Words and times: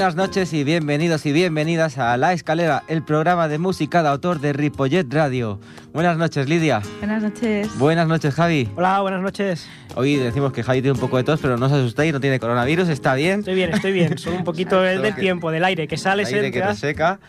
Buenas 0.00 0.16
noches 0.16 0.54
y 0.54 0.64
bienvenidos 0.64 1.26
y 1.26 1.32
bienvenidas 1.32 1.98
a 1.98 2.16
La 2.16 2.32
Escalera, 2.32 2.84
el 2.88 3.02
programa 3.02 3.48
de 3.48 3.58
música 3.58 4.02
de 4.02 4.08
autor 4.08 4.40
de 4.40 4.54
Ripollet 4.54 5.04
Radio. 5.12 5.60
Buenas 5.92 6.16
noches, 6.16 6.48
Lidia. 6.48 6.80
Buenas 7.00 7.22
noches. 7.22 7.78
Buenas 7.78 8.08
noches, 8.08 8.32
Javi. 8.32 8.66
Hola, 8.76 9.02
buenas 9.02 9.20
noches. 9.20 9.68
Hoy 9.96 10.16
decimos 10.16 10.54
que 10.54 10.62
Javi 10.62 10.80
tiene 10.80 10.94
un 10.94 11.00
poco 11.00 11.18
de 11.18 11.24
tos, 11.24 11.38
pero 11.42 11.58
no 11.58 11.66
os 11.66 11.72
asustéis, 11.72 12.14
no 12.14 12.20
tiene 12.20 12.40
coronavirus, 12.40 12.88
está 12.88 13.14
bien. 13.14 13.40
Estoy 13.40 13.54
bien, 13.54 13.74
estoy 13.74 13.92
bien. 13.92 14.16
Solo 14.16 14.36
un 14.36 14.44
poquito 14.44 14.82
el 14.86 15.02
del 15.02 15.14
tiempo, 15.16 15.50
del 15.50 15.64
aire, 15.64 15.86
que 15.86 15.98
sale, 15.98 16.22
El 16.22 16.34
aire 16.34 16.50
que 16.50 16.62
te 16.62 16.74
seca. 16.76 17.20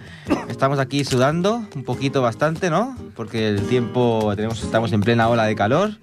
Estamos 0.48 0.80
aquí 0.80 1.04
sudando 1.04 1.68
un 1.76 1.84
poquito 1.84 2.22
bastante, 2.22 2.70
¿no? 2.70 2.96
Porque 3.18 3.50
el 3.50 3.68
tiempo, 3.68 4.32
tenemos, 4.38 4.64
estamos 4.64 4.94
en 4.94 5.02
plena 5.02 5.28
ola 5.28 5.44
de 5.44 5.56
calor. 5.56 5.98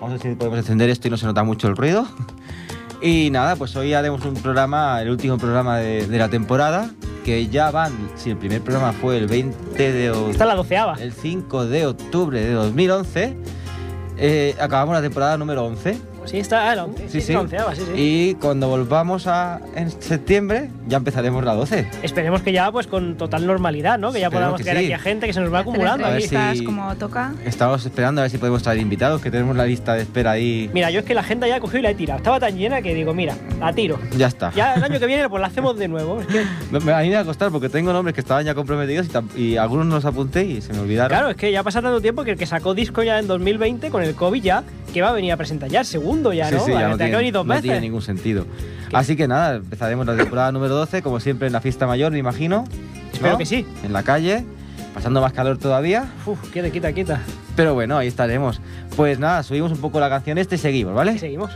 Vamos 0.00 0.18
a 0.18 0.22
ver 0.24 0.32
si 0.32 0.36
podemos 0.36 0.58
encender 0.58 0.88
esto 0.88 1.06
y 1.06 1.10
no 1.10 1.18
se 1.18 1.26
nota 1.26 1.44
mucho 1.44 1.68
el 1.68 1.76
ruido. 1.76 2.08
Y 3.02 3.30
nada, 3.30 3.56
pues 3.56 3.74
hoy 3.76 3.92
haremos 3.94 4.24
un 4.24 4.34
programa, 4.34 5.00
el 5.02 5.10
último 5.10 5.36
programa 5.38 5.78
de, 5.78 6.06
de 6.06 6.18
la 6.18 6.28
temporada, 6.28 6.90
que 7.24 7.48
ya 7.48 7.70
van, 7.70 7.92
si 8.16 8.30
el 8.30 8.36
primer 8.36 8.62
programa 8.62 8.92
fue 8.92 9.18
el 9.18 9.26
20 9.26 9.92
de 9.92 10.10
octubre, 10.10 10.32
Está 10.32 10.44
la 10.46 10.54
doceava. 10.54 10.94
el 11.00 11.12
5 11.12 11.66
de 11.66 11.86
octubre 11.86 12.40
de 12.40 12.52
2011, 12.52 13.36
eh, 14.18 14.54
acabamos 14.60 14.94
la 14.94 15.02
temporada 15.02 15.36
número 15.36 15.64
11. 15.64 15.98
Sí, 16.24 16.38
está 16.38 16.70
ah, 16.70 16.74
la 16.74 16.84
once. 16.84 17.04
Sí, 17.08 17.20
Sí, 17.20 17.26
sí. 17.28 17.32
la 17.34 17.40
onceava, 17.40 17.74
sí, 17.74 17.82
sí. 17.86 17.92
Y 17.94 18.34
cuando 18.36 18.68
volvamos 18.68 19.26
a, 19.26 19.60
en 19.76 19.90
septiembre, 19.90 20.70
ya 20.88 20.96
empezaremos 20.96 21.44
la 21.44 21.54
12. 21.54 21.86
Esperemos 22.02 22.42
que 22.42 22.52
ya, 22.52 22.70
pues, 22.72 22.86
con 22.86 23.16
total 23.16 23.46
normalidad, 23.46 23.98
¿no? 23.98 24.12
Que 24.12 24.20
ya 24.20 24.26
Esperemos 24.26 24.52
podamos 24.52 24.58
que 24.58 24.64
traer 24.64 24.78
sí. 24.78 24.84
aquí 24.86 24.92
a 24.94 24.98
gente 24.98 25.26
que 25.26 25.32
se 25.32 25.40
nos 25.40 25.52
va 25.52 25.60
acumulando 25.60 26.06
A 26.06 26.10
ver 26.10 26.24
aquí. 26.24 26.58
si- 26.58 26.64
como 26.64 26.94
toca. 26.96 27.32
Estamos 27.44 27.84
esperando 27.84 28.20
a 28.20 28.24
ver 28.24 28.30
si 28.30 28.38
podemos 28.38 28.62
traer 28.62 28.78
invitados, 28.80 29.20
que 29.20 29.30
tenemos 29.30 29.54
la 29.56 29.66
lista 29.66 29.94
de 29.94 30.02
espera 30.02 30.32
ahí. 30.32 30.70
Mira, 30.72 30.90
yo 30.90 31.00
es 31.00 31.06
que 31.06 31.14
la 31.14 31.20
agenda 31.20 31.46
ya 31.46 31.56
he 31.56 31.60
cogido 31.60 31.80
y 31.80 31.82
la 31.82 31.90
he 31.90 31.94
tirado. 31.94 32.18
Estaba 32.18 32.40
tan 32.40 32.56
llena 32.56 32.80
que 32.82 32.94
digo, 32.94 33.12
mira, 33.14 33.34
la 33.60 33.72
tiro. 33.72 33.98
Ya 34.16 34.28
está. 34.28 34.50
Ya 34.54 34.74
el 34.74 34.82
año 34.84 34.98
que 34.98 35.06
viene, 35.06 35.28
pues 35.28 35.40
la 35.40 35.48
hacemos 35.48 35.76
de 35.78 35.88
nuevo. 35.88 36.20
Es 36.20 36.26
que, 36.26 36.44
Me, 36.70 36.80
me- 36.80 36.92
a 36.92 37.00
mí 37.00 37.08
me 37.10 37.14
va 37.16 37.20
a 37.20 37.24
costar 37.24 37.50
porque 37.50 37.68
tengo 37.68 37.92
nombres 37.92 38.14
que 38.14 38.20
estaban 38.20 38.44
ya 38.44 38.54
comprometidos 38.54 39.06
y, 39.36 39.42
y 39.42 39.56
algunos 39.56 39.86
no 39.86 39.96
los 39.96 40.04
apunté 40.04 40.44
y 40.44 40.60
se 40.62 40.72
me 40.72 40.80
olvidaron. 40.80 41.08
claro, 41.10 41.30
es 41.30 41.36
que 41.36 41.52
ya 41.52 41.62
pasa 41.62 41.82
tanto 41.82 42.00
tiempo 42.00 42.24
que 42.24 42.32
el 42.32 42.38
que 42.38 42.46
sacó 42.46 42.74
disco 42.74 43.02
ya 43.02 43.18
en 43.18 43.26
2020 43.26 43.90
con 43.90 44.02
el 44.02 44.14
COVID 44.14 44.42
ya, 44.42 44.62
que 44.94 45.02
va 45.02 45.08
a 45.08 45.12
venir 45.12 45.32
a 45.32 45.36
presentar 45.36 45.68
ya 45.68 45.80
el 45.80 45.86
segundo 45.86 46.32
ya, 46.32 46.48
Sí, 46.48 46.54
¿no? 46.54 46.64
sí, 46.64 46.70
ya 46.70 46.88
no 46.88 46.96
tiene, 46.96 47.32
dos 47.32 47.44
no 47.44 47.60
tiene 47.60 47.80
ningún 47.80 48.00
sentido. 48.00 48.46
Así 48.92 49.16
que 49.16 49.26
nada, 49.26 49.56
empezaremos 49.56 50.06
la 50.06 50.14
temporada 50.16 50.52
número 50.52 50.76
12, 50.76 51.02
como 51.02 51.18
siempre 51.18 51.48
en 51.48 51.52
la 51.52 51.60
fiesta 51.60 51.84
mayor, 51.88 52.12
me 52.12 52.18
imagino. 52.18 52.64
Espero 53.12 53.32
¿no? 53.32 53.38
que 53.38 53.44
sí. 53.44 53.66
En 53.82 53.92
la 53.92 54.04
calle, 54.04 54.44
pasando 54.94 55.20
más 55.20 55.32
calor 55.32 55.58
todavía. 55.58 56.06
Uf, 56.24 56.38
quita, 56.52 56.70
quita, 56.70 56.92
quita. 56.92 57.20
Pero 57.56 57.74
bueno, 57.74 57.98
ahí 57.98 58.06
estaremos. 58.06 58.60
Pues 58.94 59.18
nada, 59.18 59.42
subimos 59.42 59.72
un 59.72 59.78
poco 59.78 59.98
la 59.98 60.08
canción 60.08 60.38
este 60.38 60.54
y 60.54 60.58
seguimos, 60.58 60.94
¿vale? 60.94 61.14
Y 61.14 61.18
seguimos. 61.18 61.50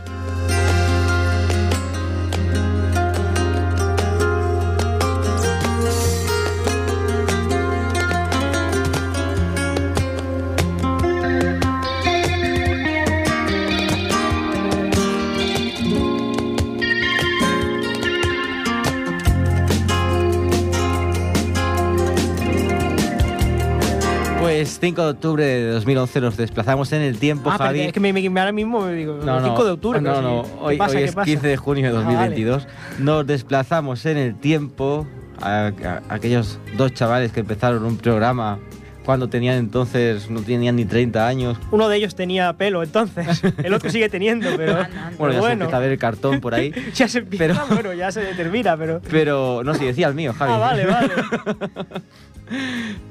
5 24.79 25.03
de 25.03 25.09
octubre 25.09 25.43
de 25.45 25.71
2011 25.71 26.21
nos 26.21 26.37
desplazamos 26.37 26.91
en 26.93 27.01
el 27.01 27.17
tiempo, 27.19 27.49
Ah, 27.51 27.55
pero 27.57 27.67
Javi. 27.69 27.81
es 27.81 27.93
que 27.93 27.99
me, 27.99 28.13
me- 28.13 28.27
ahora 28.39 28.51
mismo 28.51 28.81
me 28.81 28.93
digo, 28.93 29.19
No, 29.23 29.39
no, 29.39 29.45
5 29.47 29.65
de 29.65 29.71
octubre. 29.71 30.01
No, 30.01 30.21
no, 30.21 30.43
sí. 30.45 30.49
¿Qué 30.51 30.57
hoy, 30.61 30.77
pasa? 30.77 30.91
hoy 30.91 30.97
¿Qué 30.99 31.03
es 31.05 31.15
pasa? 31.15 31.25
15 31.25 31.47
de 31.47 31.57
junio 31.57 31.91
de 31.91 31.97
Ah, 31.97 32.01
vale. 32.01 32.13
2022. 32.15 32.67
Nos 32.99 33.27
desplazamos 33.27 34.05
en 34.05 34.17
el 34.17 34.35
tiempo 34.35 35.05
a, 35.41 35.71
a- 35.83 36.01
aquellos 36.13 36.59
dos 36.77 36.93
chavales 36.93 37.31
que 37.31 37.41
empezaron 37.41 37.83
un 37.83 37.97
programa 37.97 38.59
cuando 39.05 39.27
tenían 39.27 39.57
entonces, 39.57 40.29
no 40.29 40.41
tenían 40.41 40.75
ni 40.75 40.85
30 40.85 41.25
años. 41.27 41.57
Uno 41.71 41.89
de 41.89 41.97
ellos 41.97 42.13
tenía 42.15 42.53
pelo, 42.53 42.83
entonces. 42.83 43.41
El 43.63 43.73
otro 43.73 43.89
sigue 43.89 44.07
teniendo, 44.07 44.49
pero. 44.55 44.73
Bueno, 45.17 45.33
ya 45.33 45.39
pero 45.39 45.43
se 45.47 45.51
empieza 45.53 45.77
a 45.77 45.79
ver 45.79 45.91
el 45.93 45.97
cartón 45.97 46.39
por 46.41 46.53
ahí. 46.53 46.71
ya 46.93 47.07
se 47.07 47.19
empieza, 47.19 47.45
pero- 47.65 47.67
bueno, 47.75 47.93
ya 47.93 48.11
se 48.11 48.21
determina, 48.21 48.77
pero. 48.77 49.01
Pero, 49.09 49.61
no, 49.63 49.73
si 49.73 49.85
decía 49.85 50.07
el 50.07 50.13
mío, 50.13 50.33
Javi. 50.37 50.51
Ah, 50.53 50.57
vale, 50.59 50.85
vale. 50.85 51.09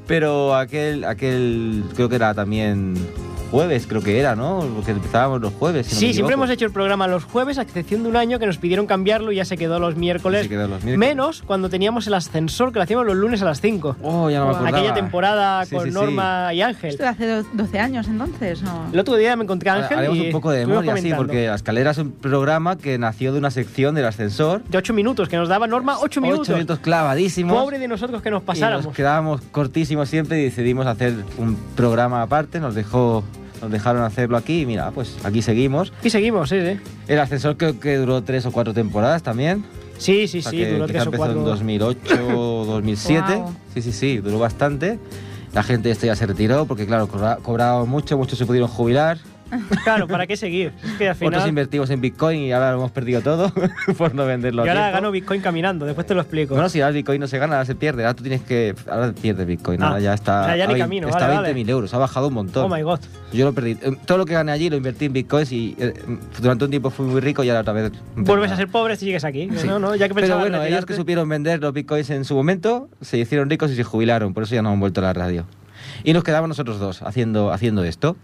Pero 0.06 0.54
aquel, 0.54 1.04
aquel, 1.04 1.84
creo 1.94 2.08
que 2.08 2.16
era 2.16 2.34
también 2.34 2.94
jueves, 3.50 3.86
creo 3.86 4.02
que 4.02 4.18
era, 4.20 4.36
¿no? 4.36 4.60
Porque 4.74 4.92
empezábamos 4.92 5.40
los 5.40 5.52
jueves. 5.54 5.86
si 5.86 5.94
no 5.94 6.00
me 6.00 6.06
sí, 6.08 6.12
siempre 6.14 6.34
hemos 6.34 6.50
hecho 6.50 6.64
el 6.66 6.72
programa 6.72 7.06
los 7.08 7.24
jueves, 7.24 7.58
a 7.58 7.62
excepción 7.62 8.02
de 8.02 8.08
un 8.08 8.16
año 8.16 8.38
que 8.38 8.46
nos 8.46 8.58
pidieron 8.58 8.86
cambiarlo 8.86 9.32
y 9.32 9.36
ya 9.36 9.44
se 9.44 9.56
quedó 9.56 9.78
los 9.78 9.96
miércoles. 9.96 10.42
Se 10.42 10.48
quedó 10.48 10.68
los 10.68 10.82
miércoles. 10.84 10.98
Menos 10.98 11.42
cuando 11.42 11.68
teníamos 11.68 12.06
el 12.06 12.14
ascensor, 12.14 12.72
que 12.72 12.78
lo 12.78 12.82
hacíamos 12.82 13.06
los 13.06 13.16
lunes 13.16 13.42
a 13.42 13.44
las 13.46 13.60
5. 13.60 13.96
Oh, 14.02 14.30
ya 14.30 14.38
no 14.40 14.46
me 14.46 14.50
acordaba. 14.52 14.76
Aquella 14.78 14.94
temporada 14.94 15.64
Sí, 15.64 15.74
con 15.74 15.84
sí, 15.84 15.90
sí. 15.90 15.94
Norma 15.94 16.52
y 16.54 16.62
Ángel. 16.62 16.90
Esto 16.90 17.06
hace 17.06 17.26
do- 17.26 17.44
12 17.54 17.78
años 17.78 18.06
entonces, 18.08 18.62
¿no? 18.62 18.86
El 18.92 18.98
otro 18.98 19.16
día 19.16 19.34
me 19.36 19.44
encontré 19.44 19.70
a 19.70 19.74
Ángel 19.74 19.98
Haremos 19.98 20.16
y 20.18 20.26
un 20.26 20.32
poco 20.32 20.50
de 20.50 20.66
memoria, 20.66 20.96
sí, 20.96 21.12
porque 21.16 21.46
La 21.48 21.54
Escalera 21.54 21.90
es 21.92 21.98
un 21.98 22.12
programa 22.12 22.76
que 22.76 22.98
nació 22.98 23.32
de 23.32 23.38
una 23.38 23.50
sección 23.50 23.94
del 23.94 24.04
ascensor. 24.06 24.62
De 24.64 24.78
8 24.78 24.92
minutos, 24.94 25.28
que 25.28 25.36
nos 25.36 25.48
daba 25.48 25.66
Norma 25.66 25.96
8 26.00 26.20
minutos. 26.20 26.48
Ocho 26.48 26.54
minutos 26.54 26.78
clavadísimos. 26.80 27.56
Pobre 27.56 27.78
de 27.78 27.88
nosotros 27.88 28.22
que 28.22 28.30
nos 28.30 28.42
y 28.42 28.46
pasáramos. 28.46 28.84
nos 28.86 28.94
quedábamos 28.94 29.40
cortísimos 29.52 30.08
siempre 30.08 30.40
y 30.40 30.44
decidimos 30.44 30.86
hacer 30.86 31.14
un 31.38 31.56
programa 31.76 32.22
aparte. 32.22 32.60
Nos 32.60 32.74
dejó, 32.74 33.24
nos 33.60 33.70
dejaron 33.70 34.02
hacerlo 34.02 34.36
aquí 34.36 34.62
y 34.62 34.66
mira, 34.66 34.90
pues 34.90 35.16
aquí 35.24 35.42
seguimos. 35.42 35.92
Y 36.02 36.10
seguimos, 36.10 36.48
sí, 36.50 36.56
sí. 36.60 36.78
El 37.08 37.18
ascensor 37.20 37.56
creo 37.56 37.78
que 37.80 37.96
duró 37.96 38.22
tres 38.22 38.46
o 38.46 38.52
cuatro 38.52 38.72
temporadas 38.74 39.22
también. 39.22 39.64
Sí, 39.98 40.28
sí, 40.28 40.38
O 40.38 40.42
sea 40.42 40.50
sí, 40.52 40.64
duró 40.64 40.86
3 40.86 41.00
o 41.00 41.04
empezó 41.06 41.16
4. 41.24 41.38
en 41.40 41.44
2008 41.44 42.28
o 42.38 42.64
2007. 42.66 43.34
Guau. 43.36 43.52
Sí, 43.74 43.82
sí, 43.82 43.92
sí, 43.92 44.18
duró 44.18 44.38
bastante. 44.38 44.98
La 45.52 45.64
gente 45.64 45.90
esto 45.90 46.06
ya 46.06 46.14
se 46.14 46.24
retiró 46.26 46.66
porque, 46.66 46.86
claro, 46.86 47.08
cobra- 47.08 47.38
cobraban 47.42 47.88
mucho, 47.88 48.16
muchos 48.16 48.38
se 48.38 48.46
pudieron 48.46 48.68
jubilar. 48.68 49.18
Claro, 49.84 50.06
¿para 50.08 50.26
qué 50.26 50.36
seguir? 50.36 50.72
Es 50.84 50.92
que 50.92 51.08
al 51.08 51.16
Otros 51.16 51.30
final. 51.30 51.48
invertimos 51.48 51.90
en 51.90 52.00
Bitcoin 52.00 52.40
y 52.40 52.52
ahora 52.52 52.70
lo 52.72 52.78
hemos 52.78 52.90
perdido 52.90 53.20
todo 53.20 53.52
por 53.98 54.14
no 54.14 54.26
venderlo. 54.26 54.64
Yo 54.64 54.70
ahora 54.70 54.82
tiempo. 54.84 54.96
gano 54.96 55.10
Bitcoin 55.10 55.40
caminando, 55.40 55.86
después 55.86 56.06
te 56.06 56.14
lo 56.14 56.20
explico. 56.20 56.54
Bueno, 56.54 56.68
si 56.68 56.80
ahora 56.80 56.88
el 56.90 56.94
Bitcoin 56.96 57.20
no 57.20 57.26
se 57.26 57.38
gana, 57.38 57.54
ahora 57.54 57.64
se 57.64 57.74
pierde. 57.74 58.04
Ahora 58.04 58.14
tú 58.14 58.22
tienes 58.22 58.42
que. 58.42 58.74
Ahora 58.90 59.12
pierdes 59.12 59.46
Bitcoin. 59.46 59.82
Ah, 59.82 59.88
ahora 59.88 60.00
ya 60.00 60.14
está. 60.14 60.42
o 60.42 60.44
sea, 60.46 60.56
ya 60.56 60.66
ni 60.66 60.78
camino, 60.78 61.08
Está 61.08 61.28
vale, 61.28 61.48
a 61.48 61.52
20.000 61.52 61.60
vale. 61.60 61.70
euros. 61.72 61.94
Ha 61.94 61.98
bajado 61.98 62.28
un 62.28 62.34
montón. 62.34 62.70
oh 62.70 62.74
my 62.74 62.82
god. 62.82 63.00
Yo 63.32 63.44
lo 63.44 63.52
perdí. 63.52 63.72
Eh, 63.82 63.96
Todo 64.06 64.18
lo 64.18 64.24
que 64.26 64.34
gané 64.34 64.52
allí 64.52 64.70
lo 64.70 64.76
invertí 64.76 65.06
en 65.06 65.12
Bitcoins 65.12 65.52
y 65.52 65.76
eh, 65.78 65.94
durante 66.40 66.64
un 66.64 66.70
tiempo 66.70 66.90
fui 66.90 67.06
muy 67.06 67.20
rico 67.20 67.42
y 67.44 67.48
ahora 67.48 67.60
otra 67.60 67.72
vez. 67.72 67.92
Vuelves 68.16 68.50
a 68.52 68.56
ser 68.56 68.68
pobre 68.68 68.96
si 68.96 69.06
sigues 69.06 69.24
aquí. 69.24 69.48
Sí. 69.56 69.66
No, 69.66 69.78
no, 69.78 69.94
ya 69.94 70.08
que 70.08 70.14
Pero 70.14 70.38
bueno, 70.38 70.62
ellos 70.62 70.84
que 70.86 70.94
supieron 70.94 71.28
vender 71.28 71.60
los 71.60 71.72
bitcoins 71.72 72.10
en 72.10 72.24
su 72.24 72.34
momento, 72.34 72.88
se 73.00 73.18
hicieron 73.18 73.48
ricos 73.50 73.70
y 73.70 73.76
se 73.76 73.84
jubilaron, 73.84 74.34
por 74.34 74.42
eso 74.42 74.54
ya 74.54 74.62
no 74.62 74.70
han 74.70 74.80
vuelto 74.80 75.00
a 75.00 75.04
la 75.04 75.12
radio. 75.12 75.44
Y 76.04 76.12
nos 76.12 76.24
quedamos 76.24 76.48
nosotros 76.48 76.78
dos 76.78 77.02
haciendo, 77.02 77.52
haciendo 77.52 77.84
esto. 77.84 78.16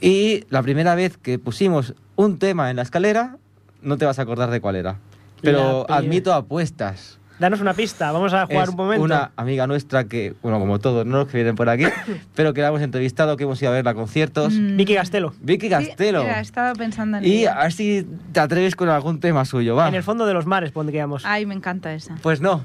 Y 0.00 0.44
la 0.50 0.62
primera 0.62 0.94
vez 0.94 1.16
que 1.16 1.38
pusimos 1.38 1.94
un 2.16 2.38
tema 2.38 2.70
en 2.70 2.76
la 2.76 2.82
escalera, 2.82 3.36
no 3.82 3.98
te 3.98 4.04
vas 4.06 4.18
a 4.18 4.22
acordar 4.22 4.50
de 4.50 4.60
cuál 4.60 4.76
era. 4.76 4.98
Pero 5.42 5.86
admito 5.90 6.32
apuestas. 6.32 7.18
Danos 7.38 7.62
una 7.62 7.72
pista, 7.72 8.12
vamos 8.12 8.34
a 8.34 8.44
jugar 8.44 8.64
Es 8.64 8.68
un 8.68 8.76
momento. 8.76 9.02
Una 9.02 9.32
amiga 9.36 9.66
nuestra 9.66 10.04
que, 10.04 10.34
bueno, 10.42 10.58
como 10.58 10.78
todos, 10.78 11.06
no 11.06 11.16
los 11.18 11.28
que 11.28 11.38
vienen 11.38 11.54
por 11.56 11.70
aquí, 11.70 11.84
pero 12.34 12.52
que 12.52 12.60
la 12.60 12.68
hemos 12.68 12.82
entrevistado, 12.82 13.38
que 13.38 13.44
hemos 13.44 13.60
ido 13.62 13.70
a 13.70 13.74
verla 13.74 13.92
a 13.92 13.94
conciertos. 13.94 14.52
Mm. 14.52 14.76
Vicky 14.76 14.94
Castelo. 14.94 15.32
Vicky 15.40 15.66
Sí, 15.68 15.70
Castelo. 15.70 16.22
mira, 16.22 16.40
estaba 16.40 16.74
pensando 16.74 17.16
en 17.16 17.24
y 17.24 17.38
ella. 17.38 17.58
a 17.58 17.62
ver 17.62 17.72
si 17.72 18.06
te 18.32 18.40
atreves 18.40 18.76
con 18.76 18.90
algún 18.90 19.20
tema 19.20 19.46
suyo, 19.46 19.74
va. 19.74 19.88
En 19.88 19.94
el 19.94 20.02
fondo 20.02 20.26
de 20.26 20.34
los 20.34 20.44
mares 20.44 20.70
pondríamos. 20.72 21.24
Ay, 21.24 21.46
me 21.46 21.54
encanta 21.54 21.94
esa. 21.94 22.16
Pues 22.22 22.42
no, 22.42 22.62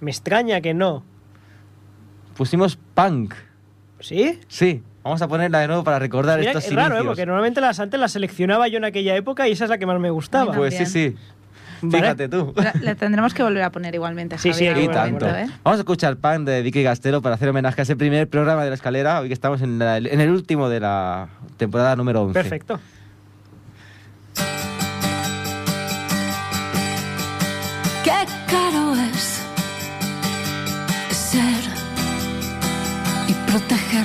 Me 0.00 0.10
extraña 0.10 0.62
que 0.62 0.72
no. 0.72 1.04
pusimos 2.38 2.78
punk. 2.94 3.34
¿Sí? 4.00 4.40
Sí, 4.48 4.82
vamos 5.02 5.22
a 5.22 5.28
ponerla 5.28 5.60
de 5.60 5.66
nuevo 5.68 5.84
para 5.84 5.98
recordar 5.98 6.38
Mira, 6.38 6.50
estos 6.52 6.64
es 6.66 6.74
raro, 6.74 6.94
¿eh? 6.94 6.98
inicios. 6.98 7.06
porque 7.06 7.26
normalmente 7.26 7.60
las 7.60 7.80
antes 7.80 7.98
las 8.00 8.12
seleccionaba 8.12 8.68
yo 8.68 8.78
en 8.78 8.84
aquella 8.84 9.16
época 9.16 9.48
y 9.48 9.52
esa 9.52 9.64
es 9.64 9.70
la 9.70 9.78
que 9.78 9.86
más 9.86 9.98
me 10.00 10.10
gustaba. 10.10 10.52
Pues 10.52 10.76
sí, 10.76 10.86
sí. 10.86 11.16
Vale. 11.82 12.02
Fíjate 12.02 12.28
tú. 12.28 12.52
La, 12.56 12.74
la 12.82 12.94
tendremos 12.94 13.32
que 13.32 13.42
volver 13.42 13.62
a 13.62 13.70
poner 13.70 13.94
igualmente, 13.94 14.36
Sí, 14.36 14.52
Javi, 14.52 14.66
sí, 14.74 14.80
Y 14.84 14.88
tanto. 14.88 15.24
momento, 15.24 15.28
¿eh? 15.28 15.46
Vamos 15.64 15.78
a 15.78 15.80
escuchar 15.80 16.16
Pan 16.16 16.44
de 16.44 16.60
Vicky 16.60 16.82
Castelo 16.84 17.22
para 17.22 17.36
hacer 17.36 17.48
homenaje 17.48 17.80
a 17.80 17.84
ese 17.84 17.96
primer 17.96 18.28
programa 18.28 18.62
de 18.64 18.68
la 18.68 18.74
escalera, 18.74 19.20
hoy 19.20 19.28
que 19.28 19.34
estamos 19.34 19.62
en, 19.62 19.78
la- 19.78 19.96
en 19.96 20.20
el 20.20 20.28
último 20.30 20.68
de 20.68 20.80
la 20.80 21.28
temporada 21.56 21.96
número 21.96 22.20
11. 22.22 22.34
Perfecto. 22.34 22.78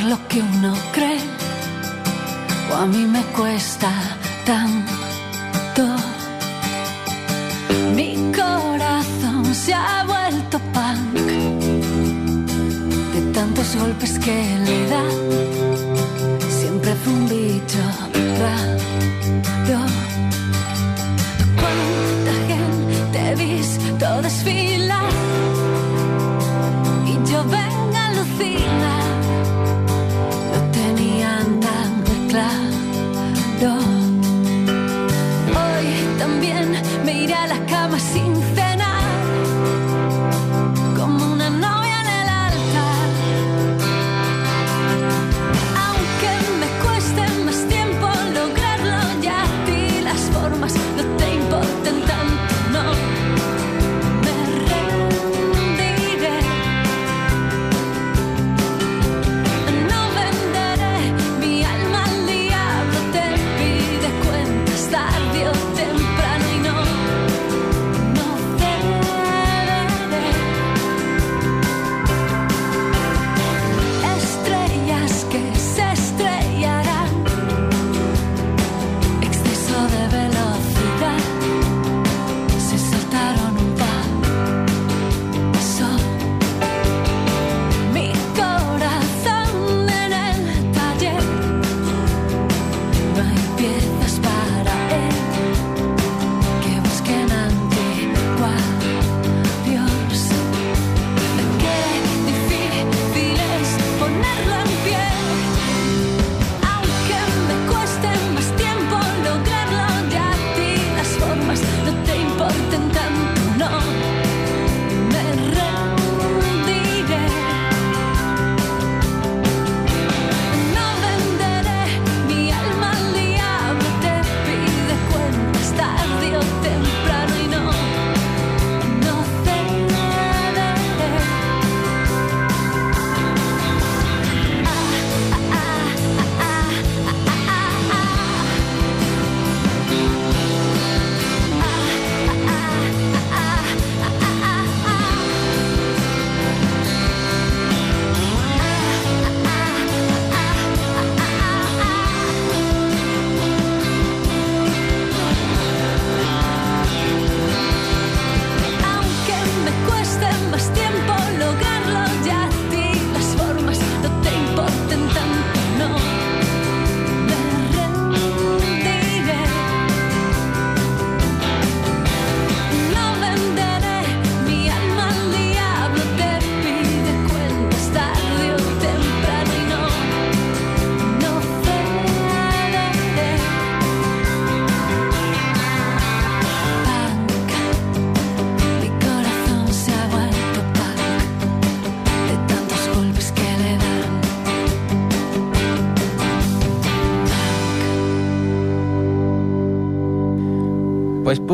Lo 0.09 0.17
que 0.27 0.39
uno 0.39 0.73
cree. 0.91 1.19
O 2.71 2.75
a 2.75 2.85
mí 2.85 3.05
me 3.05 3.23
cuesta 3.37 3.91
tanto. 4.45 5.83
Mi 7.95 8.31
corazón 8.31 9.53
se 9.53 9.73
ha 9.73 10.03
vuelto 10.05 10.59
punk 10.75 11.27
de 13.13 13.21
tantos 13.33 13.75
golpes 13.75 14.19
que 14.19 14.37
le 14.65 14.87
da. 14.93 15.05
Siempre 16.59 16.93
fue 16.95 17.13
un 17.13 17.29
bicho 17.29 17.83
raro. 18.39 18.74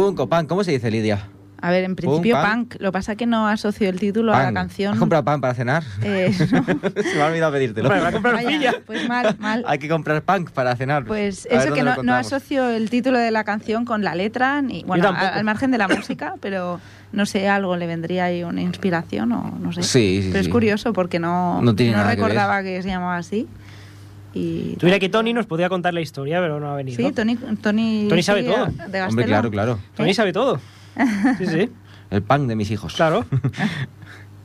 Punk 0.02 0.20
o 0.20 0.28
punk, 0.28 0.48
¿cómo 0.48 0.64
se 0.64 0.72
dice, 0.72 0.90
Lidia? 0.90 1.28
A 1.64 1.70
ver, 1.70 1.84
en 1.84 1.96
principio 1.96 2.38
punk. 2.42 2.70
punk. 2.72 2.76
Lo 2.82 2.90
que 2.90 2.94
pasa 2.94 3.12
es 3.12 3.18
que 3.20 3.28
no 3.28 3.48
asocio 3.48 3.88
el 3.88 4.00
título 4.00 4.34
a 4.34 4.42
la 4.46 4.52
canción. 4.54 4.94
¿Has 4.94 5.00
comprado 5.00 5.24
pan 5.24 5.42
para 5.42 5.54
cenar? 5.54 5.84
Eh, 6.02 6.34
no. 6.52 6.66
Se 7.04 7.16
me 7.16 7.22
ha 7.22 7.26
olvidado 7.28 7.52
pedírtelo. 7.52 7.88
Va 7.88 8.08
a 8.08 8.12
comprar 8.12 8.34
Vaya, 8.44 8.82
pues 8.84 9.08
mal, 9.08 9.36
mal. 9.38 9.64
Hay 9.68 9.78
que 9.78 9.88
comprar 9.88 10.24
pan 10.24 10.46
para 10.46 10.76
cenar. 10.76 11.06
Pues 11.06 11.48
A 11.52 11.62
eso 11.64 11.74
que 11.76 11.84
no, 11.84 12.02
no 12.02 12.16
asocio 12.16 12.68
el 12.68 12.90
título 12.90 13.20
de 13.20 13.30
la 13.30 13.44
canción 13.44 13.86
con 13.86 14.04
la 14.04 14.16
letra, 14.16 14.64
ni 14.64 14.84
bueno, 14.86 15.10
a- 15.10 15.28
al 15.36 15.44
margen 15.44 15.70
de 15.70 15.78
la 15.78 15.88
música, 15.88 16.34
pero 16.42 16.80
no 17.12 17.28
sé, 17.28 17.48
algo 17.48 17.76
le 17.76 17.86
vendría 17.86 18.26
ahí 18.26 18.44
una 18.44 18.62
inspiración 18.62 19.32
o 19.32 19.56
no 19.60 19.72
sé. 19.72 19.84
Sí, 19.84 20.22
sí, 20.24 20.30
Pero 20.30 20.40
es 20.40 20.46
sí. 20.48 20.52
curioso 20.52 20.94
porque 20.94 21.20
no, 21.20 21.62
No 21.62 21.76
tiene 21.76 21.92
nada 21.92 22.16
que 22.16 22.22
ver. 22.22 22.30
recordaba 22.32 22.64
que, 22.64 22.82
se 22.82 22.88
llamaba 22.90 23.18
así. 23.18 23.48
Y 24.34 24.76
Tú 24.78 24.86
mira 24.86 24.98
que 25.00 25.10
Tony 25.10 25.34
nos 25.34 25.46
podía 25.46 25.68
contar 25.70 25.94
la 25.94 26.02
historia, 26.02 26.40
pero 26.40 26.60
no 26.60 26.72
ha 26.72 26.76
venido. 26.76 26.98
sí, 26.98 27.12
Tony, 27.14 27.36
Tony, 27.62 28.06
Tony 28.08 28.24
sabe 28.24 28.44
sí, 28.44 28.48
todo. 28.50 28.66
De 28.88 29.02
Hombre, 29.02 29.26
claro, 29.26 29.52
claro. 29.52 29.80
Tony 29.96 30.12
¿Eh? 30.12 30.14
sabe 30.14 30.32
todo. 30.34 30.60
Sí, 31.38 31.46
sí, 31.48 31.70
El 32.12 32.22
pan 32.24 32.48
de 32.48 32.56
mis 32.56 32.72
hijos. 32.72 32.94
claro. 32.94 33.26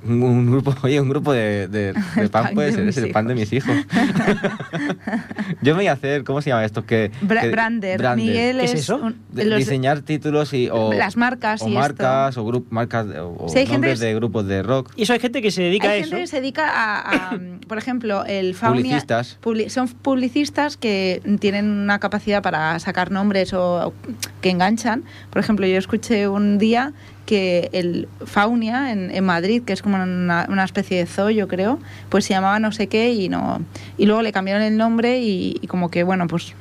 Un, 0.04 0.50
grupo, 0.50 0.74
oye, 0.82 1.00
un 1.00 1.08
grupo 1.08 1.32
de, 1.32 1.68
de- 1.68 1.92
de 2.16 2.28
pan 2.28 2.44
pan 2.44 2.54
puede 2.54 2.68
de 2.68 2.74
ser, 2.74 2.88
es 2.88 2.96
el 2.98 3.10
pan 3.10 3.26
de 3.26 3.34
mis 3.34 3.52
hijos. 3.52 3.74
Yo 5.62 5.72
me 5.74 5.78
voy 5.80 5.86
a 5.88 5.92
hacer, 5.92 6.24
¿cómo 6.24 6.40
se 6.42 6.50
llama 6.50 6.64
esto? 6.64 6.84
Que, 6.86 7.10
Bra- 7.22 7.40
que- 7.42 7.50
Brander. 7.50 7.98
Brander. 7.98 8.26
Miguel 8.26 8.58
¿Qué 8.58 8.64
es 8.64 8.74
es, 8.74 8.80
eso? 8.80 8.96
un- 8.96 9.16
los- 9.34 9.58
diseñar 9.58 10.02
títulos 10.02 10.52
y 10.52 10.68
o 10.70 10.92
Las 10.92 11.16
marcas 11.16 11.62
o 11.62 11.66
y 11.68 11.70
esto. 11.70 11.80
marcas 11.80 12.36
o 12.36 12.44
grup, 12.44 12.66
marcas 12.70 13.08
de- 13.08 13.20
o 13.20 13.46
hay 13.48 13.54
gente 13.66 13.72
nombres 13.72 14.00
que- 14.00 14.06
de 14.06 14.14
grupos 14.14 14.46
de 14.46 14.62
rock 14.62 14.92
Y 14.96 15.02
eso 15.02 15.12
hay 15.12 15.18
gente 15.20 15.42
que 15.42 15.50
se 15.50 15.62
dedica 15.62 15.88
Hay 15.90 16.00
a 16.00 16.02
gente 16.04 16.16
eso. 16.16 16.22
que 16.22 16.26
se 16.28 16.40
dedica 16.40 16.68
a, 16.68 17.30
a, 17.34 17.38
por 17.66 17.78
ejemplo, 17.78 18.24
el 18.26 18.54
Faunia. 18.54 18.82
Publicistas. 18.82 19.38
publi- 19.42 19.68
son 19.70 19.88
publicistas 19.88 20.76
que 20.76 21.20
tienen 21.40 21.66
una 21.68 21.98
capacidad 21.98 22.42
para 22.42 22.78
sacar 22.78 23.10
nombres 23.10 23.52
o, 23.54 23.88
o 23.88 23.94
que 24.40 24.50
enganchan. 24.50 25.04
Por 25.30 25.40
ejemplo, 25.40 25.66
yo 25.66 25.78
escuché 25.78 26.28
un 26.28 26.58
día 26.58 26.92
que 27.26 27.68
el 27.72 28.08
Faunia 28.24 28.92
en, 28.92 29.10
en 29.10 29.24
Madrid, 29.24 29.62
que 29.64 29.72
es 29.72 29.82
como 29.82 29.96
una, 30.02 30.46
una 30.48 30.64
especie 30.64 30.98
de 30.98 31.06
zoo, 31.06 31.28
yo 31.30 31.48
creo, 31.48 31.78
pues 32.08 32.24
se 32.24 32.32
llamaba 32.32 32.58
no 32.58 32.72
sé 32.72 32.86
qué 32.86 33.12
y 33.12 33.28
no 33.28 33.60
y 33.98 34.06
luego 34.06 34.22
le 34.22 34.32
cambiaron 34.32 34.62
el 34.62 34.76
nombre 34.76 35.20
y, 35.20 35.60
como 35.68 35.90
que 35.90 36.02
bueno 36.02 36.26
pues 36.28 36.54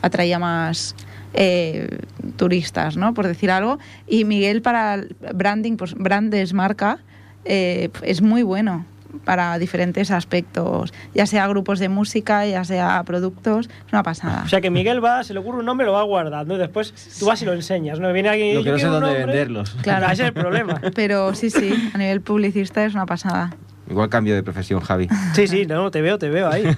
atraía 0.00 0.38
más 0.38 0.94
eh, 1.34 1.98
turistas, 2.36 2.96
¿no? 2.96 3.12
Por 3.14 3.26
decir 3.26 3.50
algo. 3.50 3.78
Y 4.06 4.24
Miguel 4.24 4.62
para 4.62 5.02
branding, 5.34 5.76
pues 5.76 5.94
Brandes 5.94 6.52
marca, 6.52 6.98
eh, 7.44 7.90
es 8.02 8.22
muy 8.22 8.42
bueno 8.42 8.84
para 9.24 9.58
diferentes 9.58 10.10
aspectos, 10.10 10.92
ya 11.14 11.26
sea 11.26 11.46
grupos 11.48 11.78
de 11.78 11.88
música, 11.88 12.46
ya 12.46 12.64
sea 12.64 13.02
productos, 13.04 13.66
es 13.86 13.92
una 13.92 14.02
pasada. 14.02 14.42
O 14.44 14.48
sea 14.48 14.60
que 14.60 14.70
Miguel 14.70 15.02
va, 15.04 15.22
se 15.24 15.32
le 15.34 15.40
ocurre 15.40 15.58
un 15.58 15.66
nombre, 15.66 15.86
lo 15.86 15.92
va 15.92 16.02
guardando 16.02 16.54
y 16.54 16.58
después 16.58 16.92
tú 17.18 17.26
vas 17.26 17.40
y 17.42 17.44
lo 17.44 17.52
enseñas. 17.52 18.00
¿no? 18.00 18.12
Viene 18.12 18.28
alguien 18.28 18.48
y 18.48 18.54
Lo 18.54 18.64
que 18.64 18.70
no 18.72 18.78
sé 18.78 18.86
dónde 18.86 19.12
venderlos. 19.14 19.76
Claro. 19.82 20.06
Ese 20.06 20.22
es 20.22 20.28
el 20.28 20.32
problema. 20.34 20.80
Pero 20.94 21.34
sí, 21.34 21.50
sí, 21.50 21.90
a 21.94 21.98
nivel 21.98 22.20
publicista 22.20 22.84
es 22.84 22.94
una 22.94 23.06
pasada. 23.06 23.54
Igual 23.90 24.08
cambio 24.08 24.34
de 24.34 24.42
profesión, 24.42 24.80
Javi. 24.80 25.08
Sí, 25.34 25.46
sí, 25.46 25.66
no, 25.66 25.90
te 25.90 26.00
veo, 26.00 26.18
te 26.18 26.28
veo 26.30 26.48
ahí. 26.50 26.64